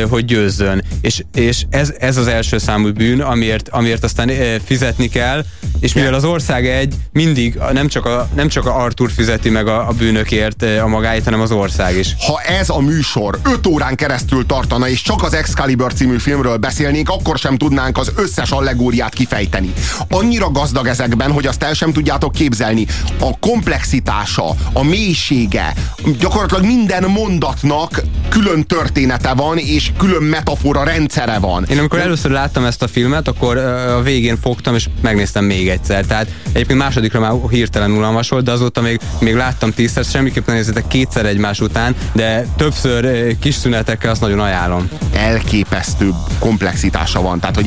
hogy 0.08 0.24
győzzön. 0.24 0.82
És, 1.00 1.22
és 1.34 1.64
ez, 1.70 1.94
ez 1.98 2.16
az 2.16 2.26
első 2.26 2.58
számú 2.58 2.92
bűn, 2.92 3.20
amiért, 3.20 3.68
amiért 3.68 4.04
aztán 4.04 4.30
fizetni 4.64 5.08
kell, 5.08 5.44
és 5.80 5.92
mivel 5.92 6.14
az 6.14 6.24
ország 6.24 6.66
egy, 6.66 6.94
mindig 7.12 7.58
nem 7.72 7.88
csak 7.88 8.06
a, 8.06 8.28
nem 8.34 8.48
csak 8.48 8.66
a 8.66 8.82
Arthur 8.82 9.10
fizeti 9.10 9.50
meg 9.50 9.66
a, 9.66 9.88
a 9.88 9.92
bűnökért 9.92 10.62
a 10.82 10.86
magáit, 10.86 11.24
hanem 11.24 11.40
az 11.40 11.50
ország 11.50 11.96
is. 11.96 12.14
Ha 12.26 12.40
ez 12.40 12.68
a 12.68 12.80
műsor 12.80 13.38
5 13.42 13.66
órán 13.66 13.94
keresztül 13.94 14.46
tartana, 14.46 14.88
és 14.88 15.02
csak 15.02 15.22
az 15.22 15.34
Excalibur 15.34 15.92
című 15.92 16.16
filmről 16.18 16.56
beszélnénk, 16.56 17.08
akkor 17.08 17.38
sem 17.38 17.56
tudnánk 17.56 17.98
az 17.98 18.12
összes 18.16 18.50
allegóriát 18.50 19.14
kifejteni. 19.14 19.72
Annyira 20.08 20.50
gazdag 20.50 20.86
ezekben, 20.86 21.32
hogy 21.32 21.46
azt 21.46 21.62
el 21.62 21.74
sem 21.74 21.92
tudjátok 21.92 22.32
képzelni. 22.32 22.86
A 23.18 23.38
komplexitása, 23.38 24.54
a 24.72 24.82
mélysége, 24.82 25.74
gyakorlatilag 26.18 26.64
minden 26.64 27.10
mondatnak 27.10 28.02
külön 28.28 28.66
története 28.66 29.34
van, 29.34 29.58
és 29.58 29.90
külön 29.98 30.22
metafora 30.22 30.84
rendszere 30.84 31.38
van. 31.38 31.66
Én 31.70 31.78
amikor 31.78 31.98
először 31.98 32.30
láttam 32.30 32.64
ezt 32.64 32.82
a 32.82 32.88
filmet, 32.88 33.28
akkor 33.28 33.56
a 33.56 34.02
végén 34.02 34.36
fogtam, 34.36 34.74
és 34.74 34.88
megnéztem 35.00 35.44
még 35.44 35.67
egyszer. 35.68 36.04
Tehát 36.04 36.26
egyébként 36.52 36.78
másodikra 36.78 37.20
már 37.20 37.32
hirtelen 37.50 37.90
unalmas 37.90 38.28
volt, 38.28 38.44
de 38.44 38.50
azóta 38.50 38.80
még, 38.80 39.00
még 39.20 39.34
láttam 39.34 39.72
tízszer, 39.72 40.04
semmiképpen 40.04 40.54
nézzétek 40.54 40.86
kétszer 40.86 41.26
egymás 41.26 41.60
után, 41.60 41.94
de 42.12 42.46
többször 42.56 43.36
kis 43.38 43.54
szünetekkel 43.54 44.10
azt 44.10 44.20
nagyon 44.20 44.40
ajánlom. 44.40 44.88
Elképesztő 45.14 46.10
komplexitása 46.38 47.22
van. 47.22 47.40
Tehát, 47.40 47.54
hogy 47.54 47.66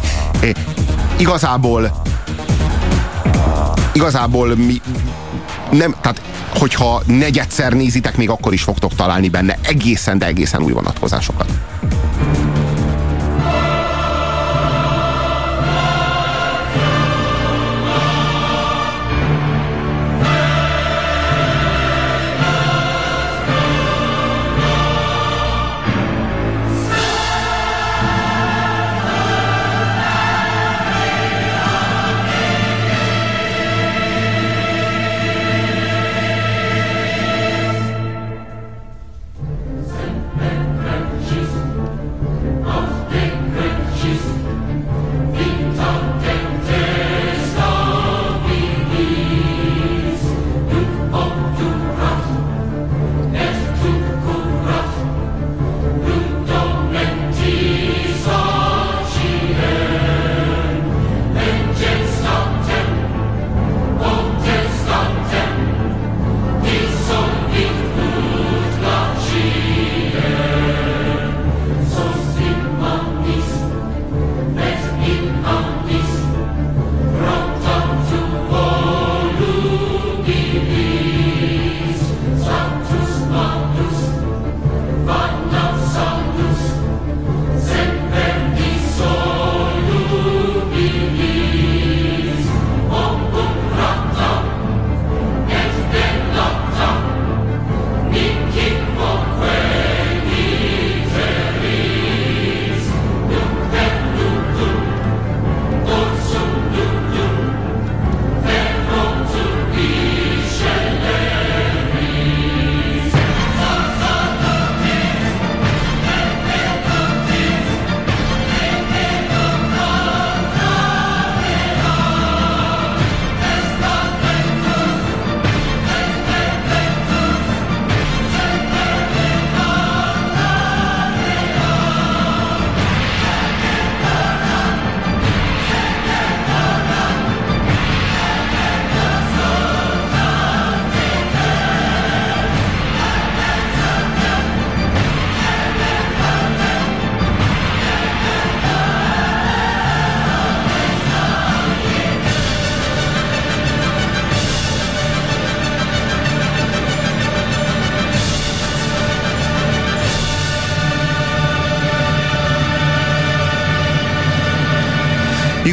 igazából 1.18 2.02
igazából 3.94 4.56
mi 4.56 4.82
nem, 5.72 5.96
tehát 6.02 6.22
hogyha 6.50 7.02
negyedszer 7.06 7.74
nézitek, 7.74 8.18
még 8.18 8.30
akkor 8.30 8.54
is 8.54 8.64
fogtok 8.64 8.96
találni 8.96 9.30
benne 9.30 9.58
egészen, 9.62 10.18
de 10.18 10.26
egészen 10.26 10.64
új 10.64 10.72
vonatkozásokat. 10.72 11.61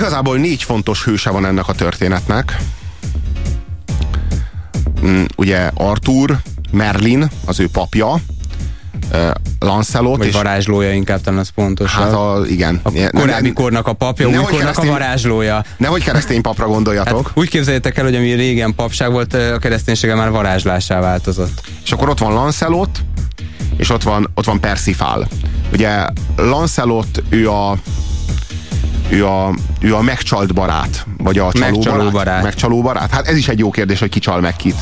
Igazából 0.08 0.36
négy 0.36 0.62
fontos 0.62 1.04
hőse 1.04 1.30
van 1.30 1.46
ennek 1.46 1.68
a 1.68 1.72
történetnek. 1.72 2.56
Mm, 5.04 5.24
ugye 5.36 5.70
Arthur, 5.74 6.36
Merlin, 6.70 7.30
az 7.44 7.60
ő 7.60 7.68
papja, 7.68 8.20
Lancelot. 9.58 10.16
Vagy 10.16 10.26
és 10.26 10.32
varázslója 10.32 10.92
inkább 10.92 11.20
talán 11.20 11.38
az 11.38 11.48
pontos. 11.48 11.94
Hát 11.94 12.12
a, 12.12 12.42
igen. 12.46 12.80
A 12.82 12.90
korábbi 13.10 13.48
ne, 13.48 13.54
kornak 13.54 13.86
a 13.86 13.92
papja, 13.92 14.28
új 14.28 14.34
kornak 14.34 14.78
a 14.78 14.84
varázslója. 14.84 15.64
Nehogy 15.76 16.04
keresztény 16.04 16.40
papra 16.40 16.66
gondoljatok. 16.66 17.26
Hát 17.26 17.36
úgy 17.38 17.48
képzeljétek 17.48 17.98
el, 17.98 18.04
hogy 18.04 18.14
ami 18.14 18.32
régen 18.32 18.74
papság 18.74 19.12
volt, 19.12 19.34
a 19.34 19.58
kereszténysége 19.58 20.14
már 20.14 20.30
varázslásá 20.30 21.00
változott. 21.00 21.60
És 21.84 21.92
akkor 21.92 22.08
ott 22.08 22.18
van 22.18 22.32
Lancelot, 22.32 23.00
és 23.76 23.90
ott 23.90 24.02
van, 24.02 24.30
ott 24.34 24.44
van 24.44 24.60
Persifál. 24.60 25.28
Ugye 25.72 26.06
Lancelot, 26.36 27.22
ő 27.28 27.50
a 27.50 27.78
ő 29.08 29.26
a, 29.26 29.54
ő 29.80 29.94
a 29.94 30.02
megcsalt 30.02 30.54
barát, 30.54 31.06
vagy 31.16 31.38
a 31.38 31.52
csaló 31.52 31.64
megcsaló 31.64 31.96
barát? 31.96 32.12
barát. 32.12 32.42
Megcsaló 32.42 32.82
barát? 32.82 33.10
Hát 33.10 33.26
ez 33.26 33.36
is 33.36 33.48
egy 33.48 33.58
jó 33.58 33.70
kérdés, 33.70 33.98
hogy 33.98 34.10
ki 34.10 34.18
csal 34.18 34.40
meg 34.40 34.56
kit. 34.56 34.76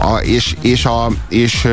A, 0.00 0.16
és, 0.16 0.54
és, 0.60 0.84
a, 0.84 1.08
és 1.28 1.68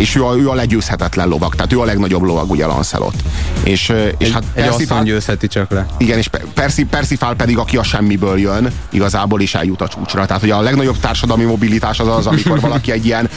és 0.00 0.14
ő 0.14 0.24
a, 0.24 0.36
ő 0.36 0.48
a 0.48 0.54
legyőzhetetlen 0.54 1.28
lovag, 1.28 1.54
tehát 1.54 1.72
ő 1.72 1.80
a 1.80 1.84
legnagyobb 1.84 2.22
lovag, 2.22 2.50
ugye 2.50 2.66
Lancelot. 2.66 3.14
És, 3.62 3.92
és 4.18 4.26
egy, 4.26 4.32
hát 4.32 4.44
egy 4.54 4.64
Persifál, 4.64 5.02
győzheti 5.02 5.46
csak 5.46 5.70
le. 5.70 5.86
Igen, 5.98 6.18
és 6.18 6.30
Persi, 6.54 6.84
Persifál 6.84 7.34
pedig, 7.34 7.58
aki 7.58 7.76
a 7.76 7.82
semmiből 7.82 8.38
jön, 8.38 8.72
igazából 8.90 9.40
is 9.40 9.54
eljut 9.54 9.80
a 9.80 9.88
csúcsra. 9.88 10.26
Tehát, 10.26 10.42
hogy 10.42 10.50
a 10.50 10.60
legnagyobb 10.60 10.98
társadalmi 10.98 11.44
mobilitás 11.44 12.00
az 12.00 12.08
az, 12.08 12.26
amikor 12.26 12.60
valaki 12.70 12.92
egy 12.92 13.06
ilyen 13.06 13.28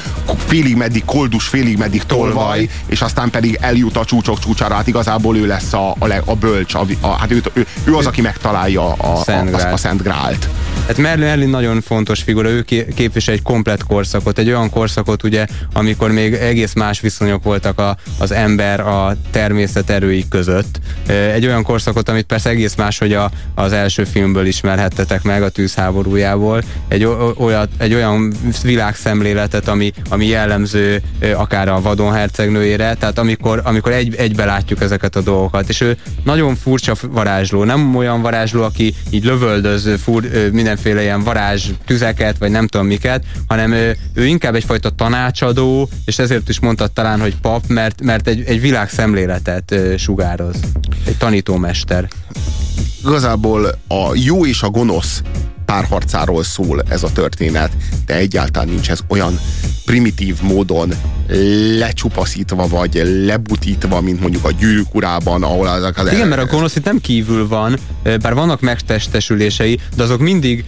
félig 0.45 0.75
meddig 0.75 1.05
koldus, 1.05 1.47
félig 1.47 1.77
meddig 1.77 2.03
tolvaj, 2.03 2.69
és 2.85 3.01
aztán 3.01 3.29
pedig 3.29 3.57
eljut 3.61 3.97
a 3.97 4.05
csúcsok 4.05 4.39
csúcsára, 4.39 4.75
hát 4.75 4.87
igazából 4.87 5.37
ő 5.37 5.47
lesz 5.47 5.73
a, 5.73 5.95
a, 5.99 6.07
a 6.25 6.35
bölcs, 6.35 6.73
a, 6.73 6.85
a, 7.01 7.07
hát 7.07 7.31
ő, 7.31 7.41
ő, 7.53 7.67
ő 7.83 7.95
az, 7.95 8.05
aki 8.05 8.21
megtalálja 8.21 8.93
a, 8.93 8.95
a, 8.97 9.31
a, 9.31 9.71
a 9.71 9.77
Szent 9.77 10.01
Grált. 10.01 10.49
Hát 10.87 10.97
Merlin, 10.97 11.25
Merlin 11.25 11.49
nagyon 11.49 11.81
fontos 11.81 12.21
figura, 12.21 12.49
ő 12.49 12.65
képvisel 12.95 13.33
egy 13.33 13.41
komplet 13.41 13.83
korszakot, 13.83 14.37
egy 14.37 14.47
olyan 14.47 14.69
korszakot, 14.69 15.23
ugye, 15.23 15.45
amikor 15.73 16.11
még 16.11 16.33
egész 16.33 16.73
más 16.73 16.99
viszonyok 16.99 17.43
voltak 17.43 17.79
a, 17.79 17.97
az 18.19 18.31
ember 18.31 18.79
a 18.79 19.15
természet 19.31 19.89
erői 19.89 20.25
között. 20.29 20.79
Egy 21.07 21.45
olyan 21.45 21.63
korszakot, 21.63 22.09
amit 22.09 22.25
persze 22.25 22.49
egész 22.49 22.75
más, 22.75 22.97
hogy 22.97 23.13
a, 23.13 23.31
az 23.55 23.71
első 23.71 24.03
filmből 24.03 24.45
ismerhettetek 24.45 25.23
meg 25.23 25.43
a 25.43 25.49
tűzháborújából. 25.49 26.63
Egy, 26.87 27.05
olyat, 27.37 27.69
egy 27.77 27.93
olyan 27.93 28.33
világszemléletet, 28.63 29.67
ami, 29.67 29.91
ami 30.09 30.27
jellemző 30.27 31.01
akár 31.35 31.67
a 31.67 31.81
vadon 31.81 32.13
hercegnőjére, 32.13 32.93
tehát 32.93 33.19
amikor, 33.19 33.61
amikor 33.63 33.91
egy, 33.91 34.15
egybe 34.15 34.45
látjuk 34.45 34.81
ezeket 34.81 35.15
a 35.15 35.21
dolgokat. 35.21 35.69
És 35.69 35.81
ő 35.81 35.97
nagyon 36.23 36.55
furcsa 36.55 36.95
varázsló, 37.11 37.63
nem 37.63 37.95
olyan 37.95 38.21
varázsló, 38.21 38.63
aki 38.63 38.95
így 39.09 39.23
lövöldöz 39.23 39.89
fur, 40.03 40.49
mindenféle 40.73 41.01
ilyen 41.01 41.23
varázs 41.23 41.69
tüzeket, 41.85 42.37
vagy 42.37 42.51
nem 42.51 42.67
tudom 42.67 42.87
miket, 42.87 43.23
hanem 43.47 43.71
ő, 43.71 43.97
ő 44.13 44.25
inkább 44.25 44.55
egyfajta 44.55 44.89
tanácsadó, 44.89 45.89
és 46.05 46.19
ezért 46.19 46.49
is 46.49 46.59
mondtad 46.59 46.91
talán, 46.91 47.19
hogy 47.19 47.35
pap, 47.35 47.67
mert, 47.67 48.01
mert 48.01 48.27
egy, 48.27 48.43
egy 48.45 48.61
világszemléletet 48.61 49.75
sugároz. 49.97 50.55
Egy 51.05 51.17
tanítómester. 51.17 52.07
Igazából 53.05 53.65
a 53.87 54.11
jó 54.13 54.45
és 54.45 54.61
a 54.61 54.69
gonosz 54.69 55.21
párharcáról 55.65 56.43
szól 56.43 56.81
ez 56.89 57.03
a 57.03 57.11
történet, 57.11 57.71
de 58.13 58.19
egyáltalán 58.19 58.67
nincs 58.67 58.89
ez 58.89 58.99
olyan 59.07 59.39
primitív 59.85 60.41
módon 60.41 60.93
lecsupaszítva, 61.77 62.67
vagy 62.67 63.01
lebutítva, 63.25 64.01
mint 64.01 64.21
mondjuk 64.21 64.45
a 64.45 64.51
gyűrűk 64.51 64.95
urában, 64.95 65.43
ahol 65.43 65.67
azok 65.67 65.97
az... 65.97 66.11
Igen, 66.11 66.27
mert 66.27 66.41
a 66.41 66.45
gonosz 66.45 66.75
itt 66.75 66.85
nem 66.85 67.01
kívül 67.01 67.47
van, 67.47 67.77
bár 68.21 68.33
vannak 68.33 68.61
megtestesülései, 68.61 69.79
de 69.95 70.03
azok 70.03 70.19
mindig 70.19 70.65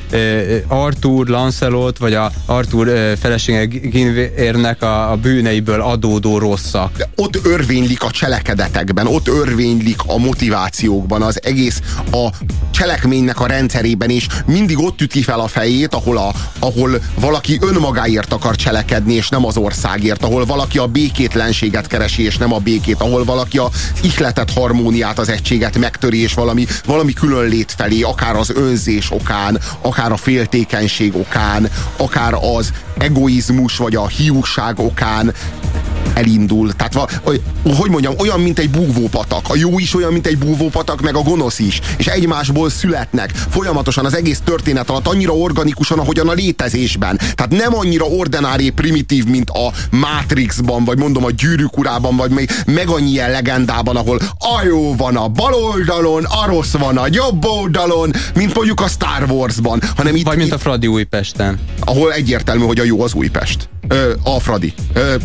Arthur, 0.68 1.28
Lancelot, 1.28 1.98
vagy 1.98 2.14
a 2.14 2.32
Arthur 2.46 3.16
felesége 3.20 3.66
Ginvérnek 3.66 4.82
a, 4.82 5.12
a 5.12 5.16
bűneiből 5.16 5.82
adódó 5.82 6.38
rosszak. 6.38 6.98
De 6.98 7.10
ott 7.16 7.40
örvénylik 7.44 8.04
a 8.04 8.12
cselekedetekben, 8.12 9.08
ott 9.08 9.28
örvénylik 9.28 10.00
a 10.06 10.18
motivációkban, 10.18 11.22
az 11.22 11.40
egész 11.44 11.82
a 12.12 12.30
cselekménynek 12.72 13.40
a 13.40 13.46
rendszerében, 13.46 14.10
és 14.10 14.28
mindig 14.46 14.80
ott 14.80 15.02
üti 15.02 15.22
fel 15.22 15.40
a 15.40 15.48
fejét, 15.48 15.94
ahol, 15.94 16.18
a, 16.18 16.34
ahol 16.60 17.02
valaki 17.36 17.60
önmagáért 17.62 18.34
akar 18.34 18.56
cselekedni, 18.56 19.14
és 19.14 19.30
nem 19.30 19.46
az 19.46 19.58
országért, 19.58 20.24
ahol 20.24 20.46
valaki 20.46 20.78
a 20.78 20.88
békétlenséget 20.88 21.88
keresi, 21.88 22.24
és 22.24 22.38
nem 22.38 22.54
a 22.54 22.60
békét, 22.60 23.02
ahol 23.02 23.24
valaki 23.24 23.58
a 23.58 23.70
ihletet, 24.02 24.52
harmóniát, 24.52 25.20
az 25.20 25.30
egységet 25.30 25.78
megtöri, 25.78 26.22
és 26.22 26.34
valami, 26.34 26.66
valami 26.86 27.14
külön 27.14 27.48
lét 27.48 27.74
felé, 27.78 28.02
akár 28.02 28.36
az 28.36 28.50
önzés 28.50 29.12
okán, 29.12 29.60
akár 29.82 30.12
a 30.12 30.18
féltékenység 30.18 31.16
okán, 31.16 31.70
akár 31.98 32.34
az 32.58 32.72
egoizmus, 32.98 33.78
vagy 33.78 33.96
a 33.96 34.08
hiúság 34.08 34.80
okán 34.80 35.34
elindul. 36.14 36.74
Tehát 36.74 37.22
hogy 37.78 37.90
mondjam, 37.90 38.14
olyan, 38.18 38.40
mint 38.40 38.60
egy 38.60 38.70
búvópatak. 38.70 39.46
A 39.50 39.56
jó 39.56 39.80
is 39.80 39.96
olyan, 39.96 40.12
mint 40.12 40.28
egy 40.28 40.38
búvópatak, 40.38 41.02
meg 41.02 41.16
a 41.16 41.22
gonosz 41.22 41.60
is. 41.60 41.82
És 41.98 42.08
egymásból 42.08 42.70
születnek 42.70 43.32
folyamatosan 43.50 44.06
az 44.06 44.16
egész 44.16 44.40
történet 44.44 44.90
alatt 44.90 45.08
annyira 45.08 45.34
organikusan, 45.34 46.00
ahogyan 46.00 46.30
a 46.30 46.34
létezésben. 46.34 47.18
Tehát 47.18 47.52
nem 47.52 47.76
annyira 47.76 48.06
ordinári 48.06 48.70
primitív, 48.70 49.26
mint 49.26 49.50
a 49.50 49.72
Matrixban, 49.92 50.86
vagy 50.86 50.98
mondom 50.98 51.26
a 51.26 51.32
gyűrűk 51.32 51.78
urában, 51.78 52.16
vagy 52.16 52.32
még 52.32 52.52
meg 52.66 52.88
annyi 52.90 53.10
ilyen 53.10 53.32
legendában, 53.32 53.96
ahol 53.96 54.20
a 54.38 54.66
jó 54.66 54.96
van 54.96 55.16
a 55.16 55.28
bal 55.28 55.54
oldalon, 55.54 56.24
a 56.24 56.46
rossz 56.46 56.74
van 56.74 56.98
a 56.98 57.08
jobb 57.12 57.46
oldalon, 57.46 58.12
mint 58.36 58.56
mondjuk 58.56 58.82
a 58.82 58.88
Star 58.88 59.32
Warsban. 59.32 59.82
Hanem 59.96 60.16
itt, 60.16 60.26
vagy 60.26 60.38
mint 60.38 60.52
a 60.52 60.58
Fradi 60.58 60.88
Újpesten. 60.88 61.60
Ahol 61.80 62.14
egyértelmű, 62.14 62.66
hogy 62.66 62.80
a 62.80 62.84
jó 62.84 63.02
az 63.02 63.14
Újpest. 63.14 63.70
Ö, 63.88 64.14
a 64.24 64.40
Fradi. 64.40 64.74
Ö, 64.94 65.16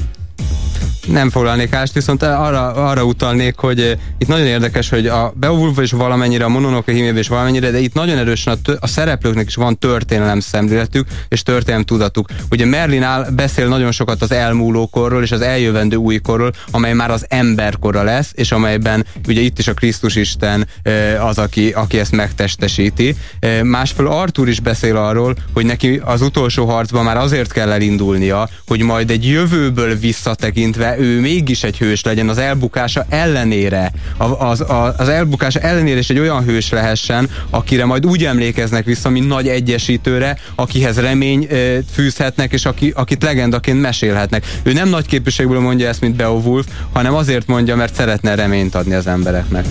nem 1.11 1.31
foglalnék 1.31 1.73
ást, 1.73 1.92
viszont 1.92 2.23
arra, 2.23 2.73
arra 2.73 3.05
utalnék, 3.05 3.57
hogy 3.57 3.81
eh, 3.81 3.99
itt 4.18 4.29
nagyon 4.29 4.46
érdekes, 4.46 4.88
hogy 4.88 5.07
a 5.07 5.33
Beowulf 5.37 5.79
is 5.79 5.90
valamennyire, 5.90 6.44
a 6.44 6.49
Mononoke 6.49 6.92
hímébe 6.92 7.18
is 7.18 7.29
valamennyire, 7.29 7.70
de 7.70 7.79
itt 7.79 7.94
nagyon 7.94 8.18
erősen 8.18 8.59
a, 8.64 8.70
a 8.81 8.87
szereplőknek 8.87 9.46
is 9.46 9.55
van 9.55 9.79
történelem 9.79 10.40
szemléletük 10.40 11.07
és 11.29 11.42
történelem 11.42 11.85
tudatuk. 11.85 12.29
Ugye 12.51 12.66
Merlin 12.66 13.03
áll, 13.03 13.31
beszél 13.31 13.68
nagyon 13.68 13.92
sokat 13.92 14.23
az 14.23 14.33
elmúlókorról 14.33 15.23
és 15.23 15.33
az 15.33 15.40
eljövendő 15.40 15.96
újkorról, 15.96 16.53
amely 16.70 16.92
már 16.92 17.11
az 17.11 17.25
emberkora 17.29 18.03
lesz, 18.03 18.33
és 18.35 18.53
amelyben 18.53 19.07
ugye 19.29 19.40
itt 19.40 19.59
is 19.59 19.68
a 19.68 19.75
Krisztus 19.75 20.16
Isten 20.16 20.66
eh, 20.83 21.27
az, 21.27 21.38
aki, 21.38 21.70
aki 21.70 21.99
ezt 21.99 22.12
megtestesíti. 22.12 23.16
Eh, 23.40 23.62
másfél 23.62 24.07
Arthur 24.07 24.49
is 24.49 24.61
beszél 24.61 24.96
arról, 24.96 25.37
hogy 25.53 25.64
neki 25.64 26.01
az 26.05 26.20
utolsó 26.20 26.66
harcban 26.66 27.05
már 27.05 27.16
azért 27.16 27.53
kell 27.53 27.70
elindulnia, 27.70 28.49
hogy 28.66 28.83
majd 28.83 29.11
egy 29.11 29.29
jövőből 29.29 29.94
visszatekintve 29.94 30.99
ő 31.01 31.21
mégis 31.21 31.63
egy 31.63 31.79
hős 31.79 32.03
legyen 32.03 32.29
az 32.29 32.39
elbukása 32.39 33.07
ellenére. 33.09 33.93
Az, 34.17 34.31
az, 34.39 34.65
az 34.97 35.09
elbukása 35.09 35.61
ellenére 35.61 35.99
is 35.99 36.11
egy 36.11 36.19
olyan 36.19 36.45
hős 36.45 36.71
lehessen, 36.71 37.31
akire 37.51 37.85
majd 37.85 38.07
úgy 38.07 38.25
emlékeznek 38.25 38.85
vissza, 38.85 39.09
mint 39.09 39.29
nagy 39.29 39.49
egyesítőre, 39.49 40.39
akihez 40.55 41.01
remény 41.01 41.49
fűzhetnek, 41.93 42.53
és 42.53 42.65
aki, 42.65 42.93
akit 42.97 43.23
legendaként 43.23 43.81
mesélhetnek. 43.81 44.45
Ő 44.63 44.73
nem 44.73 44.89
nagy 44.89 45.07
képviségből 45.07 45.61
mondja 45.61 45.89
ezt, 45.89 46.01
mint 46.01 46.17
Beowulf, 46.17 46.67
hanem 46.93 47.15
azért 47.15 47.47
mondja, 47.47 47.77
mert 47.77 47.95
szeretne 47.95 48.35
reményt 48.35 48.75
adni 48.75 48.95
az 48.95 49.07
embereknek. 49.07 49.65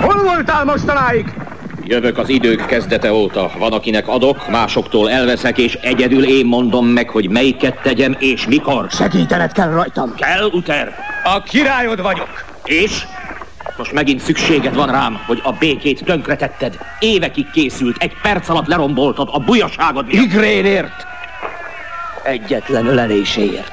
Hol 0.00 0.22
voltál 0.22 0.64
mostanáig? 0.64 1.41
Jövök 1.84 2.18
az 2.18 2.28
idők 2.28 2.66
kezdete 2.66 3.12
óta. 3.12 3.50
Van, 3.58 3.72
akinek 3.72 4.08
adok, 4.08 4.48
másoktól 4.48 5.10
elveszek, 5.10 5.58
és 5.58 5.74
egyedül 5.74 6.24
én 6.24 6.46
mondom 6.46 6.86
meg, 6.86 7.08
hogy 7.08 7.30
melyiket 7.30 7.80
tegyem, 7.82 8.16
és 8.18 8.46
mikor. 8.46 8.86
Segítened 8.90 9.52
kell 9.52 9.70
rajtam. 9.70 10.14
Kell, 10.14 10.44
Uter. 10.52 10.94
A 11.24 11.42
királyod 11.42 12.02
vagyok. 12.02 12.44
És? 12.64 13.06
Most 13.76 13.92
megint 13.92 14.20
szükséged 14.20 14.74
van 14.74 14.90
rám, 14.90 15.18
hogy 15.26 15.40
a 15.42 15.52
békét 15.52 16.04
tönkretetted. 16.04 16.78
Évekig 16.98 17.50
készült, 17.50 17.96
egy 17.98 18.12
perc 18.22 18.48
alatt 18.48 18.66
leromboltad 18.66 19.28
a 19.32 19.38
bujaságod 19.38 20.06
miatt. 20.06 20.24
Igrénért. 20.24 21.06
Egyetlen 22.24 22.86
öleléséért. 22.86 23.72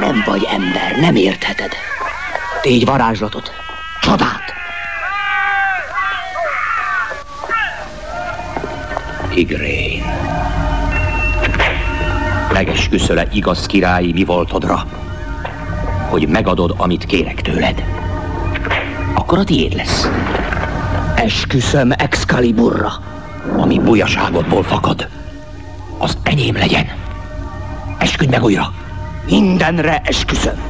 Nem 0.00 0.22
vagy 0.26 0.48
ember, 0.50 0.96
nem 1.00 1.16
értheted. 1.16 1.70
Tégy 2.62 2.84
varázslatot, 2.84 3.50
csodát. 4.00 4.49
Igrén. 9.34 10.02
Megesküszöl-e 12.52 13.28
igaz 13.32 13.66
királyi 13.66 14.12
mi 14.12 14.24
voltodra, 14.24 14.86
hogy 16.08 16.28
megadod, 16.28 16.74
amit 16.76 17.04
kérek 17.04 17.40
tőled? 17.40 17.84
Akkor 19.14 19.38
a 19.38 19.44
tiéd 19.44 19.74
lesz. 19.74 20.08
Esküszöm 21.16 21.90
Excaliburra. 21.96 22.92
Ami 23.56 23.78
bujaságodból 23.78 24.62
fakad, 24.62 25.08
az 25.98 26.18
enyém 26.22 26.56
legyen. 26.56 26.86
Esküdj 27.98 28.30
meg 28.30 28.42
újra. 28.42 28.72
Mindenre 29.26 30.00
esküszöm. 30.04 30.69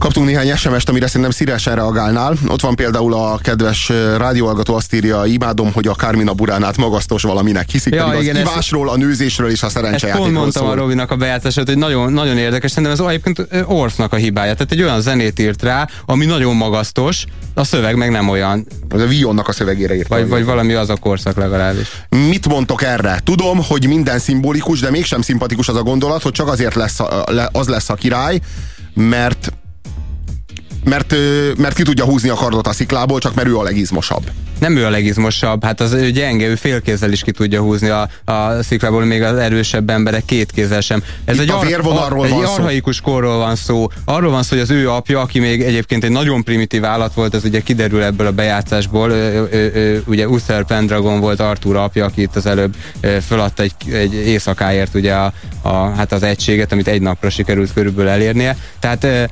Kaptunk 0.00 0.26
néhány 0.26 0.56
SMS-t, 0.56 0.88
amire 0.88 1.06
szerintem 1.06 1.30
szívesen 1.30 1.74
reagálnál. 1.74 2.36
Ott 2.48 2.60
van 2.60 2.74
például 2.74 3.14
a 3.14 3.38
kedves 3.38 3.88
rádióalgató 4.16 4.74
azt 4.74 4.94
írja, 4.94 5.24
imádom, 5.24 5.72
hogy 5.72 5.86
a 5.86 5.94
Kármina 5.94 6.32
Buránát 6.32 6.76
magasztos 6.76 7.22
valaminek 7.22 7.70
hiszik, 7.70 7.94
ja, 7.94 8.04
pedig 8.04 8.22
igen, 8.22 8.34
az 8.36 8.40
ivásról, 8.40 8.88
a 8.88 8.96
nőzésről 8.96 9.50
és 9.50 9.62
a 9.62 9.68
szerencsejátékról 9.68 10.26
Ezt 10.26 10.36
mondtam 10.36 10.62
szól. 10.62 10.72
a 10.72 10.74
Robinak 10.74 11.10
a 11.10 11.16
bejátszását, 11.16 11.66
hogy 11.66 11.78
nagyon, 11.78 12.12
nagyon 12.12 12.38
érdekes, 12.38 12.70
szerintem 12.70 12.92
ez 12.92 13.12
egyébként 13.12 13.64
Orfnak 13.66 14.12
a 14.12 14.16
hibája. 14.16 14.52
Tehát 14.52 14.72
egy 14.72 14.82
olyan 14.82 15.00
zenét 15.00 15.38
írt 15.38 15.62
rá, 15.62 15.88
ami 16.06 16.24
nagyon 16.24 16.56
magasztos, 16.56 17.24
a 17.54 17.64
szöveg 17.64 17.96
meg 17.96 18.10
nem 18.10 18.28
olyan. 18.28 18.66
Az 18.88 19.00
a 19.00 19.06
Vionnak 19.06 19.48
a 19.48 19.52
szövegére 19.52 19.94
írt. 19.94 20.08
Vagy, 20.08 20.28
vagy 20.28 20.44
valami 20.44 20.72
az 20.72 20.90
a 20.90 20.96
korszak 20.96 21.36
legalábbis. 21.36 21.88
Mit 22.28 22.48
mondtok 22.48 22.82
erre? 22.82 23.20
Tudom, 23.24 23.58
hogy 23.68 23.86
minden 23.86 24.18
szimbolikus, 24.18 24.80
de 24.80 24.90
mégsem 24.90 25.22
szimpatikus 25.22 25.68
az 25.68 25.76
a 25.76 25.82
gondolat, 25.82 26.22
hogy 26.22 26.32
csak 26.32 26.48
azért 26.48 26.74
lesz 26.74 26.98
az 27.52 27.68
lesz 27.68 27.90
a 27.90 27.94
király, 27.94 28.40
mert 28.94 29.52
mert, 30.90 31.14
mert 31.56 31.74
ki 31.74 31.82
tudja 31.82 32.04
húzni 32.04 32.28
a 32.28 32.34
kardot 32.34 32.66
a 32.66 32.72
sziklából, 32.72 33.18
csak 33.18 33.34
mert 33.34 33.48
ő 33.48 33.56
a 33.56 33.62
legizmosabb. 33.62 34.30
Nem 34.58 34.76
ő 34.76 34.84
a 34.84 34.90
legizmosabb, 34.90 35.64
hát 35.64 35.80
az 35.80 35.92
ő 35.92 36.10
gyenge, 36.10 36.46
ő 36.46 36.54
félkézzel 36.54 37.12
is 37.12 37.22
ki 37.22 37.30
tudja 37.30 37.60
húzni 37.60 37.88
a, 37.88 38.08
a 38.24 38.62
sziklából, 38.62 39.04
még 39.04 39.22
az 39.22 39.36
erősebb 39.36 39.90
emberek 39.90 40.24
két 40.24 40.50
kézzel 40.52 40.80
sem. 40.80 41.02
Ez 41.24 41.34
Itt 41.34 41.40
egy, 41.40 41.50
a 41.50 41.60
vérvonalról 41.60 42.24
egy 42.26 42.32
van 42.32 42.44
arhaikus 42.44 42.96
szó. 42.96 43.02
korról 43.02 43.36
van 43.38 43.56
szó. 43.56 43.86
Arról 44.04 44.30
van 44.30 44.42
szó, 44.42 44.48
hogy 44.48 44.60
az 44.60 44.70
ő 44.70 44.90
apja, 44.90 45.20
aki 45.20 45.38
még 45.38 45.62
egyébként 45.62 46.04
egy 46.04 46.10
nagyon 46.10 46.44
primitív 46.44 46.84
állat 46.84 47.14
volt, 47.14 47.34
ez 47.34 47.44
ugye 47.44 47.60
kiderül 47.60 48.02
ebből 48.02 48.26
a 48.26 48.32
bejátszásból, 48.32 49.10
ő, 49.10 49.48
ő, 49.52 49.72
ő, 49.74 50.02
ugye 50.06 50.28
Uther 50.28 50.64
Pendragon 50.64 51.20
volt 51.20 51.40
Arthur 51.40 51.76
apja, 51.76 52.04
aki 52.04 52.22
itt 52.22 52.36
az 52.36 52.46
előbb 52.46 52.74
föladta 53.26 53.62
egy, 53.62 53.74
egy 53.92 54.14
éjszakáért 54.14 54.94
ugye 54.94 55.14
a, 55.14 55.32
a, 55.62 55.74
hát 55.74 56.12
az 56.12 56.22
egységet, 56.22 56.72
amit 56.72 56.88
egy 56.88 57.02
napra 57.02 57.30
sikerült 57.30 57.72
körülbelül 57.72 58.10
elérnie. 58.10 58.56
Tehát 58.78 59.30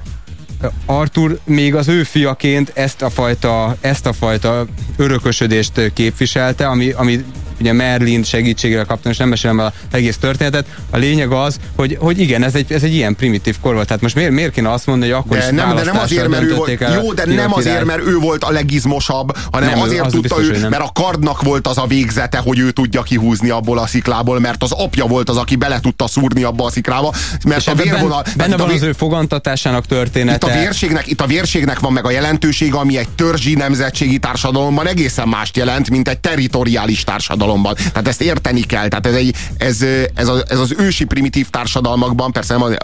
Arthur 0.87 1.39
még 1.45 1.75
az 1.75 1.89
ő 1.89 2.03
fiaként 2.03 2.73
ezt 2.75 3.03
a 3.03 3.11
fajta, 3.11 3.77
ezt 3.81 4.07
a 4.07 4.13
fajta 4.13 4.67
örökösödést 4.97 5.93
képviselte, 5.93 6.67
ami, 6.67 6.91
ami 6.91 7.25
ugye 7.61 7.73
Merlin 7.73 8.23
segítségével 8.23 8.85
kaptam, 8.85 9.13
és 9.13 9.19
nem 9.19 9.29
mesélem 9.29 9.59
az 9.59 9.73
egész 9.91 10.17
történetet. 10.17 10.67
A 10.91 10.97
lényeg 10.97 11.33
az, 11.33 11.57
hogy, 11.77 11.97
hogy 12.01 12.21
igen, 12.21 12.43
ez 12.43 12.55
egy, 12.55 12.73
ez 12.73 12.83
egy 12.83 12.95
ilyen 12.95 13.17
primitív 13.17 13.57
kor 13.61 13.75
volt. 13.75 13.87
Tehát 13.87 14.03
most 14.03 14.15
miért, 14.15 14.31
miért 14.31 14.53
kéne 14.53 14.73
azt 14.73 14.87
mondani, 14.87 15.11
hogy 15.11 15.21
akkor 15.21 15.37
de 15.37 15.45
is 15.45 15.51
nem, 15.51 15.75
de 15.75 15.85
nem 15.85 15.99
azért, 15.99 16.29
mert 16.29 16.43
ő 16.43 16.55
volt, 16.55 16.85
jó, 16.95 17.13
de 17.13 17.25
nem 17.27 17.53
azért, 17.53 17.85
mert 17.85 18.07
ő 18.07 18.17
volt 18.17 18.45
a 18.45 18.51
legizmosabb, 18.51 19.37
hanem 19.53 19.71
nem, 19.71 19.81
azért 19.81 20.05
az 20.05 20.13
tudta 20.13 20.37
biztos, 20.37 20.63
ő, 20.63 20.69
mert 20.69 20.83
a 20.83 20.91
kardnak 20.93 21.43
volt 21.43 21.67
az 21.67 21.79
a 21.79 21.87
végzete, 21.87 22.39
hogy 22.39 22.59
ő 22.59 22.71
tudja 22.71 23.03
kihúzni 23.03 23.49
abból 23.49 23.79
a 23.79 23.87
sziklából, 23.87 24.41
mert 24.41 24.63
az 24.63 24.73
apja 24.73 25.07
volt 25.07 25.29
az, 25.29 25.37
aki 25.37 25.57
bele 25.57 25.81
tudta 25.81 26.07
szúrni 26.07 26.43
abba 26.43 26.65
a 26.65 26.71
sziklába, 26.71 27.15
mert 27.45 27.61
és 27.61 27.67
a 27.67 27.75
vérvonal... 27.75 28.25
Benne 28.37 28.57
van 28.57 28.67
vér... 28.67 28.77
az 28.77 28.83
ő 28.83 28.93
fogantatásának 28.93 29.87
története. 29.87 30.47
Itt 30.47 30.55
a, 30.55 30.59
vérségnek, 30.59 31.07
itt 31.07 31.21
a 31.21 31.27
vérségnek 31.27 31.79
van 31.79 31.93
meg 31.93 32.05
a 32.05 32.11
jelentősége, 32.11 32.77
ami 32.79 32.97
egy 32.99 33.09
törzsi 33.09 33.55
nemzetségi 33.55 34.19
társadalomban 34.19 34.87
egészen 34.87 35.29
mást 35.29 35.57
jelent, 35.57 35.91
mint 35.91 36.09
egy 36.09 36.19
territoriális 36.19 37.05
társadalom 37.05 37.48
társadalomban. 37.49 37.75
Tehát 37.75 38.09
ezt 38.09 38.21
érteni 38.21 38.61
kell. 38.61 38.89
Tehát 38.89 39.07
ez, 39.07 39.15
egy, 39.15 39.35
ez, 39.59 39.85
ez, 40.15 40.29
az, 40.29 40.45
ez 40.49 40.59
az 40.59 40.75
ősi 40.79 41.05
primitív 41.05 41.49
társadalmakban, 41.51 42.33
persze 42.33 42.57
nem 42.57 42.77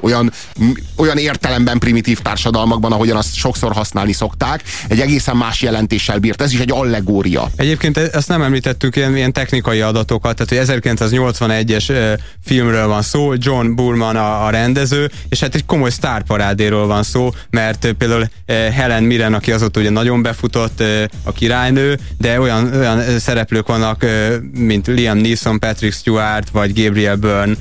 olyan, 0.00 0.32
olyan 0.96 1.18
értelemben 1.18 1.78
primitív 1.78 2.20
társadalmakban, 2.20 2.92
ahogyan 2.92 3.16
azt 3.16 3.34
sokszor 3.34 3.72
használni 3.72 4.12
szokták, 4.12 4.62
egy 4.88 5.00
egészen 5.00 5.36
más 5.36 5.62
jelentéssel 5.62 6.18
bírt. 6.18 6.42
Ez 6.42 6.52
is 6.52 6.58
egy 6.58 6.70
allegória. 6.70 7.50
Egyébként 7.56 7.96
ezt 7.96 8.28
nem 8.28 8.42
említettük 8.42 8.96
ilyen, 8.96 9.16
ilyen 9.16 9.32
technikai 9.32 9.80
adatokat, 9.80 10.36
tehát 10.36 10.68
hogy 10.68 10.80
1981-es 10.80 12.18
filmről 12.44 12.86
van 12.86 13.02
szó, 13.02 13.32
John 13.36 13.74
Bullman 13.74 14.16
a, 14.16 14.46
a 14.46 14.50
rendező, 14.50 15.10
és 15.28 15.40
hát 15.40 15.54
egy 15.54 15.64
komoly 15.66 15.90
sztárparádéről 15.90 16.86
van 16.86 17.02
szó, 17.02 17.30
mert 17.50 17.92
például 17.98 18.30
Helen 18.46 19.02
Mirren, 19.02 19.34
aki 19.34 19.52
azóta 19.52 19.80
ugye 19.80 19.90
nagyon 19.90 20.22
befutott 20.22 20.82
a 21.24 21.32
királynő, 21.32 21.98
de 22.18 22.40
olyan, 22.40 22.74
olyan 22.74 23.18
szereplők 23.18 23.68
vannak, 23.78 24.06
mint 24.54 24.86
Liam 24.86 25.18
Neeson, 25.18 25.58
Patrick 25.58 25.94
Stewart, 25.94 26.50
vagy 26.50 26.82
Gabriel 26.82 27.16
Byrne 27.16 27.54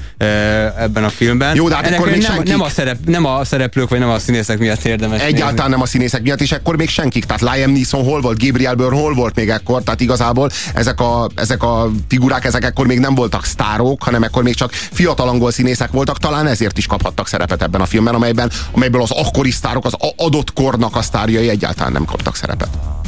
ebben 0.77 1.03
a 1.03 1.09
filmben. 1.09 1.55
Jó, 1.55 1.69
de 1.69 1.75
hát 1.75 1.91
akkor 1.91 2.09
még 2.09 2.21
nem, 2.21 2.31
senkik... 2.31 2.51
nem, 2.51 2.61
a 2.61 2.69
szerep, 2.69 2.97
nem 3.05 3.25
a 3.25 3.43
szereplők, 3.43 3.89
vagy 3.89 3.99
nem 3.99 4.09
a 4.09 4.19
színészek 4.19 4.59
miatt 4.59 4.85
érdemes. 4.85 5.21
Egyáltalán 5.21 5.53
nézni. 5.53 5.69
nem 5.69 5.81
a 5.81 5.85
színészek 5.85 6.21
miatt, 6.21 6.41
és 6.41 6.51
akkor 6.51 6.75
még 6.75 6.89
senkik. 6.89 7.25
Tehát 7.25 7.55
Liam 7.55 7.71
Neeson 7.71 8.03
hol 8.03 8.21
volt, 8.21 8.43
Gabriel 8.43 8.75
Byrne 8.75 8.95
hol 8.95 9.13
volt 9.13 9.35
még 9.35 9.49
ekkor, 9.49 9.83
tehát 9.83 10.01
igazából 10.01 10.49
ezek 10.73 10.99
a, 10.99 11.29
ezek 11.35 11.63
a 11.63 11.89
figurák, 12.07 12.45
ezek 12.45 12.63
ekkor 12.63 12.87
még 12.87 12.99
nem 12.99 13.15
voltak 13.15 13.45
sztárok, 13.45 14.03
hanem 14.03 14.23
ekkor 14.23 14.43
még 14.43 14.55
csak 14.55 14.71
fiatal 14.71 15.27
angol 15.27 15.51
színészek 15.51 15.91
voltak, 15.91 16.17
talán 16.17 16.47
ezért 16.47 16.77
is 16.77 16.85
kaphattak 16.85 17.27
szerepet 17.27 17.61
ebben 17.61 17.81
a 17.81 17.85
filmben, 17.85 18.13
amelyben, 18.13 18.51
amelyből 18.71 19.01
az 19.01 19.11
akkori 19.11 19.51
sztárok, 19.51 19.85
az 19.85 19.93
adott 20.15 20.53
kornak 20.53 20.95
a 20.95 21.01
sztárjai 21.01 21.49
egyáltalán 21.49 21.91
nem 21.91 22.05
kaptak 22.05 22.35
szerepet. 22.35 23.00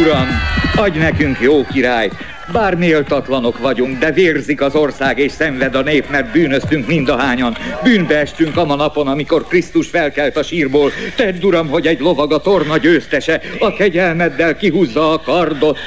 Uram, 0.00 0.28
adj 0.76 0.98
nekünk 0.98 1.40
jó 1.40 1.66
királyt! 1.66 2.14
Bár 2.52 2.74
méltatlanok 2.74 3.58
vagyunk, 3.58 3.98
de 3.98 4.12
vérzik 4.12 4.60
az 4.60 4.74
ország 4.74 5.18
és 5.18 5.32
szenved 5.32 5.74
a 5.74 5.82
nép, 5.82 6.10
mert 6.10 6.32
bűnöztünk 6.32 6.86
mindahányan. 6.86 7.56
Bűnbe 7.82 8.18
estünk 8.18 8.56
a 8.56 8.64
napon, 8.64 9.06
amikor 9.08 9.46
Krisztus 9.46 9.88
felkelt 9.88 10.36
a 10.36 10.42
sírból. 10.42 10.92
Tedd, 11.16 11.42
uram, 11.42 11.68
hogy 11.68 11.86
egy 11.86 12.00
lovag 12.00 12.32
a 12.32 12.40
torna 12.40 12.76
győztese, 12.76 13.40
a 13.58 13.72
kegyelmeddel 13.72 14.56
kihúzza 14.56 15.12
a 15.12 15.20
kardot 15.20 15.78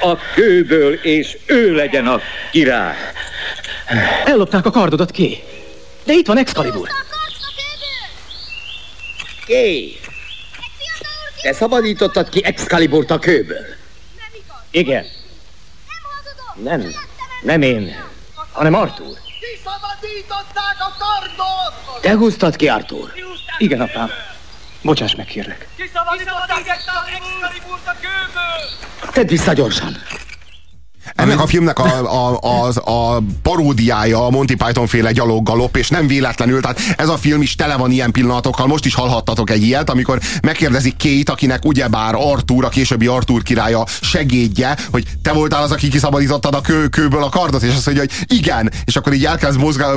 a 0.00 0.16
kőből, 0.34 0.94
és 0.94 1.38
ő 1.46 1.74
legyen 1.74 2.06
a 2.06 2.20
király. 2.50 2.96
Ellopták 4.24 4.66
a 4.66 4.70
kardodat 4.70 5.10
ki. 5.10 5.38
De 6.04 6.12
itt 6.12 6.26
van 6.26 6.38
Excalibur. 6.38 6.88
Ké, 9.46 9.98
te 11.42 11.52
szabadítottad 11.52 12.28
ki 12.28 12.44
Excaliburt 12.44 13.10
a 13.10 13.18
kőből? 13.18 13.66
Igen. 14.70 15.06
Nem, 16.54 16.94
nem 17.42 17.62
én, 17.62 17.96
hanem 18.52 18.74
Arthur. 18.74 19.16
Kiszabadították 19.40 20.76
a 20.78 20.96
kardot! 20.98 22.00
Te 22.00 22.16
húztad 22.16 22.56
ki, 22.56 22.68
Arthur? 22.68 23.12
Igen, 23.58 23.80
apám. 23.80 24.10
Bocsáss 24.82 25.14
meg, 25.14 25.26
kérlek. 25.26 25.68
Kiszabadították 25.76 26.68
Excaliburt 26.68 27.86
a 27.86 27.94
kőből! 28.00 29.12
Tedd 29.12 29.26
vissza 29.26 29.52
gyorsan. 29.52 29.96
Ennek 31.18 31.40
a 31.40 31.46
filmnek 31.46 31.78
a, 31.78 32.30
a, 32.30 32.38
a, 32.40 32.90
a 32.90 33.22
paródiája 33.42 34.26
a 34.26 34.30
Monty 34.30 34.54
Python 34.54 34.86
féle 34.86 35.12
gyaloggalop, 35.12 35.76
és 35.76 35.88
nem 35.88 36.06
véletlenül, 36.06 36.60
tehát 36.60 36.80
ez 36.96 37.08
a 37.08 37.16
film 37.16 37.42
is 37.42 37.54
tele 37.54 37.76
van 37.76 37.90
ilyen 37.90 38.10
pillanatokkal. 38.10 38.66
Most 38.66 38.84
is 38.84 38.94
hallhattatok 38.94 39.50
egy 39.50 39.62
ilyet, 39.62 39.90
amikor 39.90 40.20
megkérdezik 40.42 40.94
Kate, 40.98 41.32
akinek 41.32 41.64
ugyebár 41.64 42.14
Arthur, 42.14 42.64
a 42.64 42.68
későbbi 42.68 43.06
Arthur 43.06 43.42
királya 43.42 43.84
segédje, 44.00 44.76
hogy 44.90 45.04
te 45.22 45.32
voltál 45.32 45.62
az, 45.62 45.72
aki 45.72 45.88
kiszabadítottad 45.88 46.54
a 46.54 46.60
kő, 46.60 46.86
kőből 46.86 47.22
a 47.22 47.28
kardot, 47.28 47.62
és 47.62 47.74
azt 47.74 47.86
mondja, 47.86 48.04
hogy 48.04 48.38
igen, 48.38 48.70
és 48.84 48.96
akkor 48.96 49.12
így 49.12 49.24
elkezd 49.24 49.58
mozgál, 49.58 49.96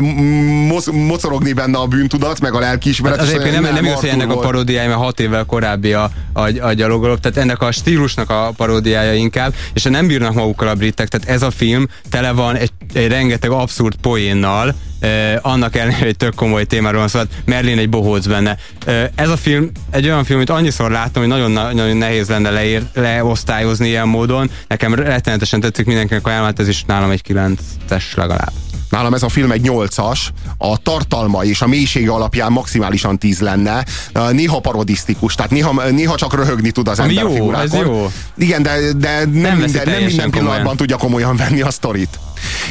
moz, 0.67 0.85
mocorogni 0.85 1.53
benne 1.53 1.77
a 1.77 1.85
bűntudat, 1.85 2.39
meg 2.39 2.53
a 2.53 2.59
lelkiismeret. 2.59 3.19
Hát 3.19 3.27
azért 3.27 3.51
nem, 3.51 3.61
nem, 3.61 3.73
nem 3.73 3.85
jössz, 3.85 4.03
ennek 4.03 4.29
a 4.29 4.37
paródiája, 4.37 4.89
mert 4.89 5.01
hat 5.01 5.19
évvel 5.19 5.45
korábbi 5.45 5.93
a, 5.93 6.11
a, 6.33 6.65
a 6.65 6.73
gyaloggalop, 6.73 7.19
tehát 7.19 7.37
ennek 7.37 7.61
a 7.61 7.71
stílusnak 7.71 8.29
a 8.29 8.53
paródiája 8.57 9.13
inkább, 9.13 9.53
és 9.73 9.83
nem 9.83 10.07
bírnak 10.07 10.33
magukkal 10.33 10.67
a 10.67 10.75
britek, 10.75 11.07
tehát 11.11 11.29
ez 11.29 11.41
a 11.41 11.51
film 11.51 11.87
tele 12.09 12.31
van 12.31 12.55
egy, 12.55 12.71
egy 12.93 13.07
rengeteg 13.07 13.49
abszurd 13.49 13.95
poénnal, 13.95 14.75
eh, 14.99 15.37
annak 15.41 15.75
ellenére, 15.75 16.05
hogy 16.05 16.17
tök 16.17 16.35
komoly 16.35 16.65
témáról 16.65 16.99
van 16.99 17.07
szó, 17.07 17.19
hát 17.19 17.27
Merlin 17.45 17.77
egy 17.77 17.89
bohóc 17.89 18.25
benne. 18.25 18.57
Eh, 18.85 19.07
ez 19.15 19.29
a 19.29 19.37
film 19.37 19.71
egy 19.89 20.05
olyan 20.05 20.23
film, 20.23 20.37
amit 20.37 20.49
annyiszor 20.49 20.91
láttam, 20.91 21.21
hogy 21.21 21.31
nagyon, 21.31 21.51
nagyon 21.51 21.97
nehéz 21.97 22.29
lenne 22.29 22.49
leír, 22.49 22.83
leosztályozni 22.93 23.87
ilyen 23.87 24.07
módon. 24.07 24.49
Nekem 24.67 24.93
rettenetesen 24.93 25.59
tetszik 25.59 25.85
mindenkinek 25.85 26.27
ajánlom, 26.27 26.47
hát 26.47 26.59
ez 26.59 26.67
is 26.67 26.83
nálam 26.83 27.09
egy 27.09 27.21
9-es 27.27 28.15
legalább. 28.15 28.70
Nálam 28.91 29.13
ez 29.13 29.23
a 29.23 29.29
film 29.29 29.51
egy 29.51 29.61
nyolcas, 29.61 30.31
a 30.57 30.77
tartalma 30.77 31.43
és 31.43 31.61
a 31.61 31.67
mélysége 31.67 32.11
alapján 32.11 32.51
maximálisan 32.51 33.17
tíz 33.17 33.39
lenne. 33.39 33.85
Néha 34.31 34.59
parodisztikus, 34.59 35.35
tehát 35.35 35.51
néha, 35.51 35.89
néha 35.89 36.15
csak 36.15 36.33
röhögni 36.33 36.71
tud 36.71 36.87
az 36.87 36.99
Ami 36.99 37.17
ember 37.17 37.37
jó, 37.37 37.53
ez 37.53 37.73
jó. 37.73 38.11
Igen, 38.37 38.63
de, 38.63 38.93
de 38.97 39.17
nem, 39.17 39.31
nem, 39.31 39.57
minden, 39.57 39.81
nem 39.85 40.03
minden 40.03 40.29
pillanatban 40.29 40.57
komolyan. 40.57 40.77
tudja 40.77 40.97
komolyan 40.97 41.35
venni 41.35 41.61
a 41.61 41.71
sztorit. 41.71 42.19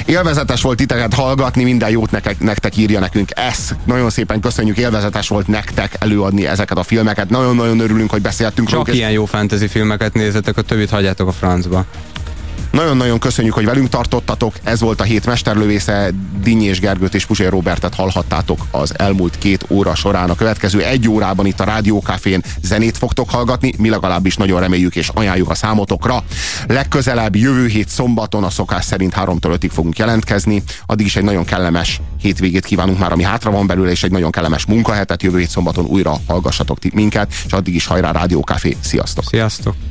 Élvezetes 0.04 0.62
volt 0.62 0.76
titeket 0.76 1.14
hallgatni, 1.14 1.64
minden 1.64 1.90
jót 1.90 2.10
nektek, 2.10 2.40
nektek 2.40 2.76
írja 2.76 3.00
nekünk. 3.00 3.30
Ez 3.34 3.68
nagyon 3.84 4.10
szépen 4.10 4.40
köszönjük, 4.40 4.76
élvezetes 4.76 5.28
volt 5.28 5.46
nektek 5.46 5.96
előadni 5.98 6.46
ezeket 6.46 6.78
a 6.78 6.82
filmeket. 6.82 7.30
Nagyon-nagyon 7.30 7.80
örülünk, 7.80 8.10
hogy 8.10 8.22
beszéltünk 8.22 8.68
Csak 8.68 8.94
ilyen 8.94 9.10
jó 9.10 9.24
fantasy 9.24 9.68
filmeket 9.68 10.14
nézzetek, 10.14 10.56
a 10.56 10.62
többit 10.62 10.90
hagyjátok 10.90 11.28
a 11.28 11.32
francba. 11.32 11.84
Nagyon-nagyon 12.70 13.18
köszönjük, 13.18 13.54
hogy 13.54 13.64
velünk 13.64 13.88
tartottatok. 13.88 14.54
Ez 14.62 14.80
volt 14.80 15.00
a 15.00 15.04
hét 15.04 15.26
mesterlövésze. 15.26 16.10
Dinnyi 16.42 16.64
és 16.64 16.80
Gergőt 16.80 17.14
és 17.14 17.26
Puzsér 17.26 17.50
Robertet 17.50 17.94
hallhattátok 17.94 18.66
az 18.70 18.98
elmúlt 18.98 19.38
két 19.38 19.64
óra 19.68 19.94
során. 19.94 20.30
A 20.30 20.34
következő 20.34 20.82
egy 20.82 21.08
órában 21.08 21.46
itt 21.46 21.60
a 21.60 21.64
Rádiókafén 21.64 22.42
zenét 22.62 22.96
fogtok 22.96 23.30
hallgatni. 23.30 23.74
Mi 23.78 23.88
legalábbis 23.88 24.36
nagyon 24.36 24.60
reméljük 24.60 24.96
és 24.96 25.08
ajánljuk 25.08 25.50
a 25.50 25.54
számotokra. 25.54 26.24
Legközelebb 26.66 27.36
jövő 27.36 27.66
hét 27.66 27.88
szombaton 27.88 28.44
a 28.44 28.50
szokás 28.50 28.84
szerint 28.84 29.14
3-tól 29.16 29.58
5-ig 29.60 29.70
fogunk 29.72 29.98
jelentkezni. 29.98 30.62
Addig 30.86 31.06
is 31.06 31.16
egy 31.16 31.24
nagyon 31.24 31.44
kellemes 31.44 32.00
hétvégét 32.20 32.64
kívánunk 32.64 32.98
már, 32.98 33.12
ami 33.12 33.22
hátra 33.22 33.50
van 33.50 33.66
belőle, 33.66 33.90
és 33.90 34.02
egy 34.02 34.10
nagyon 34.12 34.30
kellemes 34.30 34.66
munkahetet. 34.66 35.22
Jövő 35.22 35.38
hét 35.38 35.50
szombaton 35.50 35.84
újra 35.84 36.16
hallgassatok 36.26 36.78
minket, 36.92 37.32
és 37.46 37.52
addig 37.52 37.74
is 37.74 37.86
hajrá 37.86 38.10
Rádiókafé. 38.10 38.76
Sziasztok! 38.80 39.24
Sziasztok! 39.24 39.74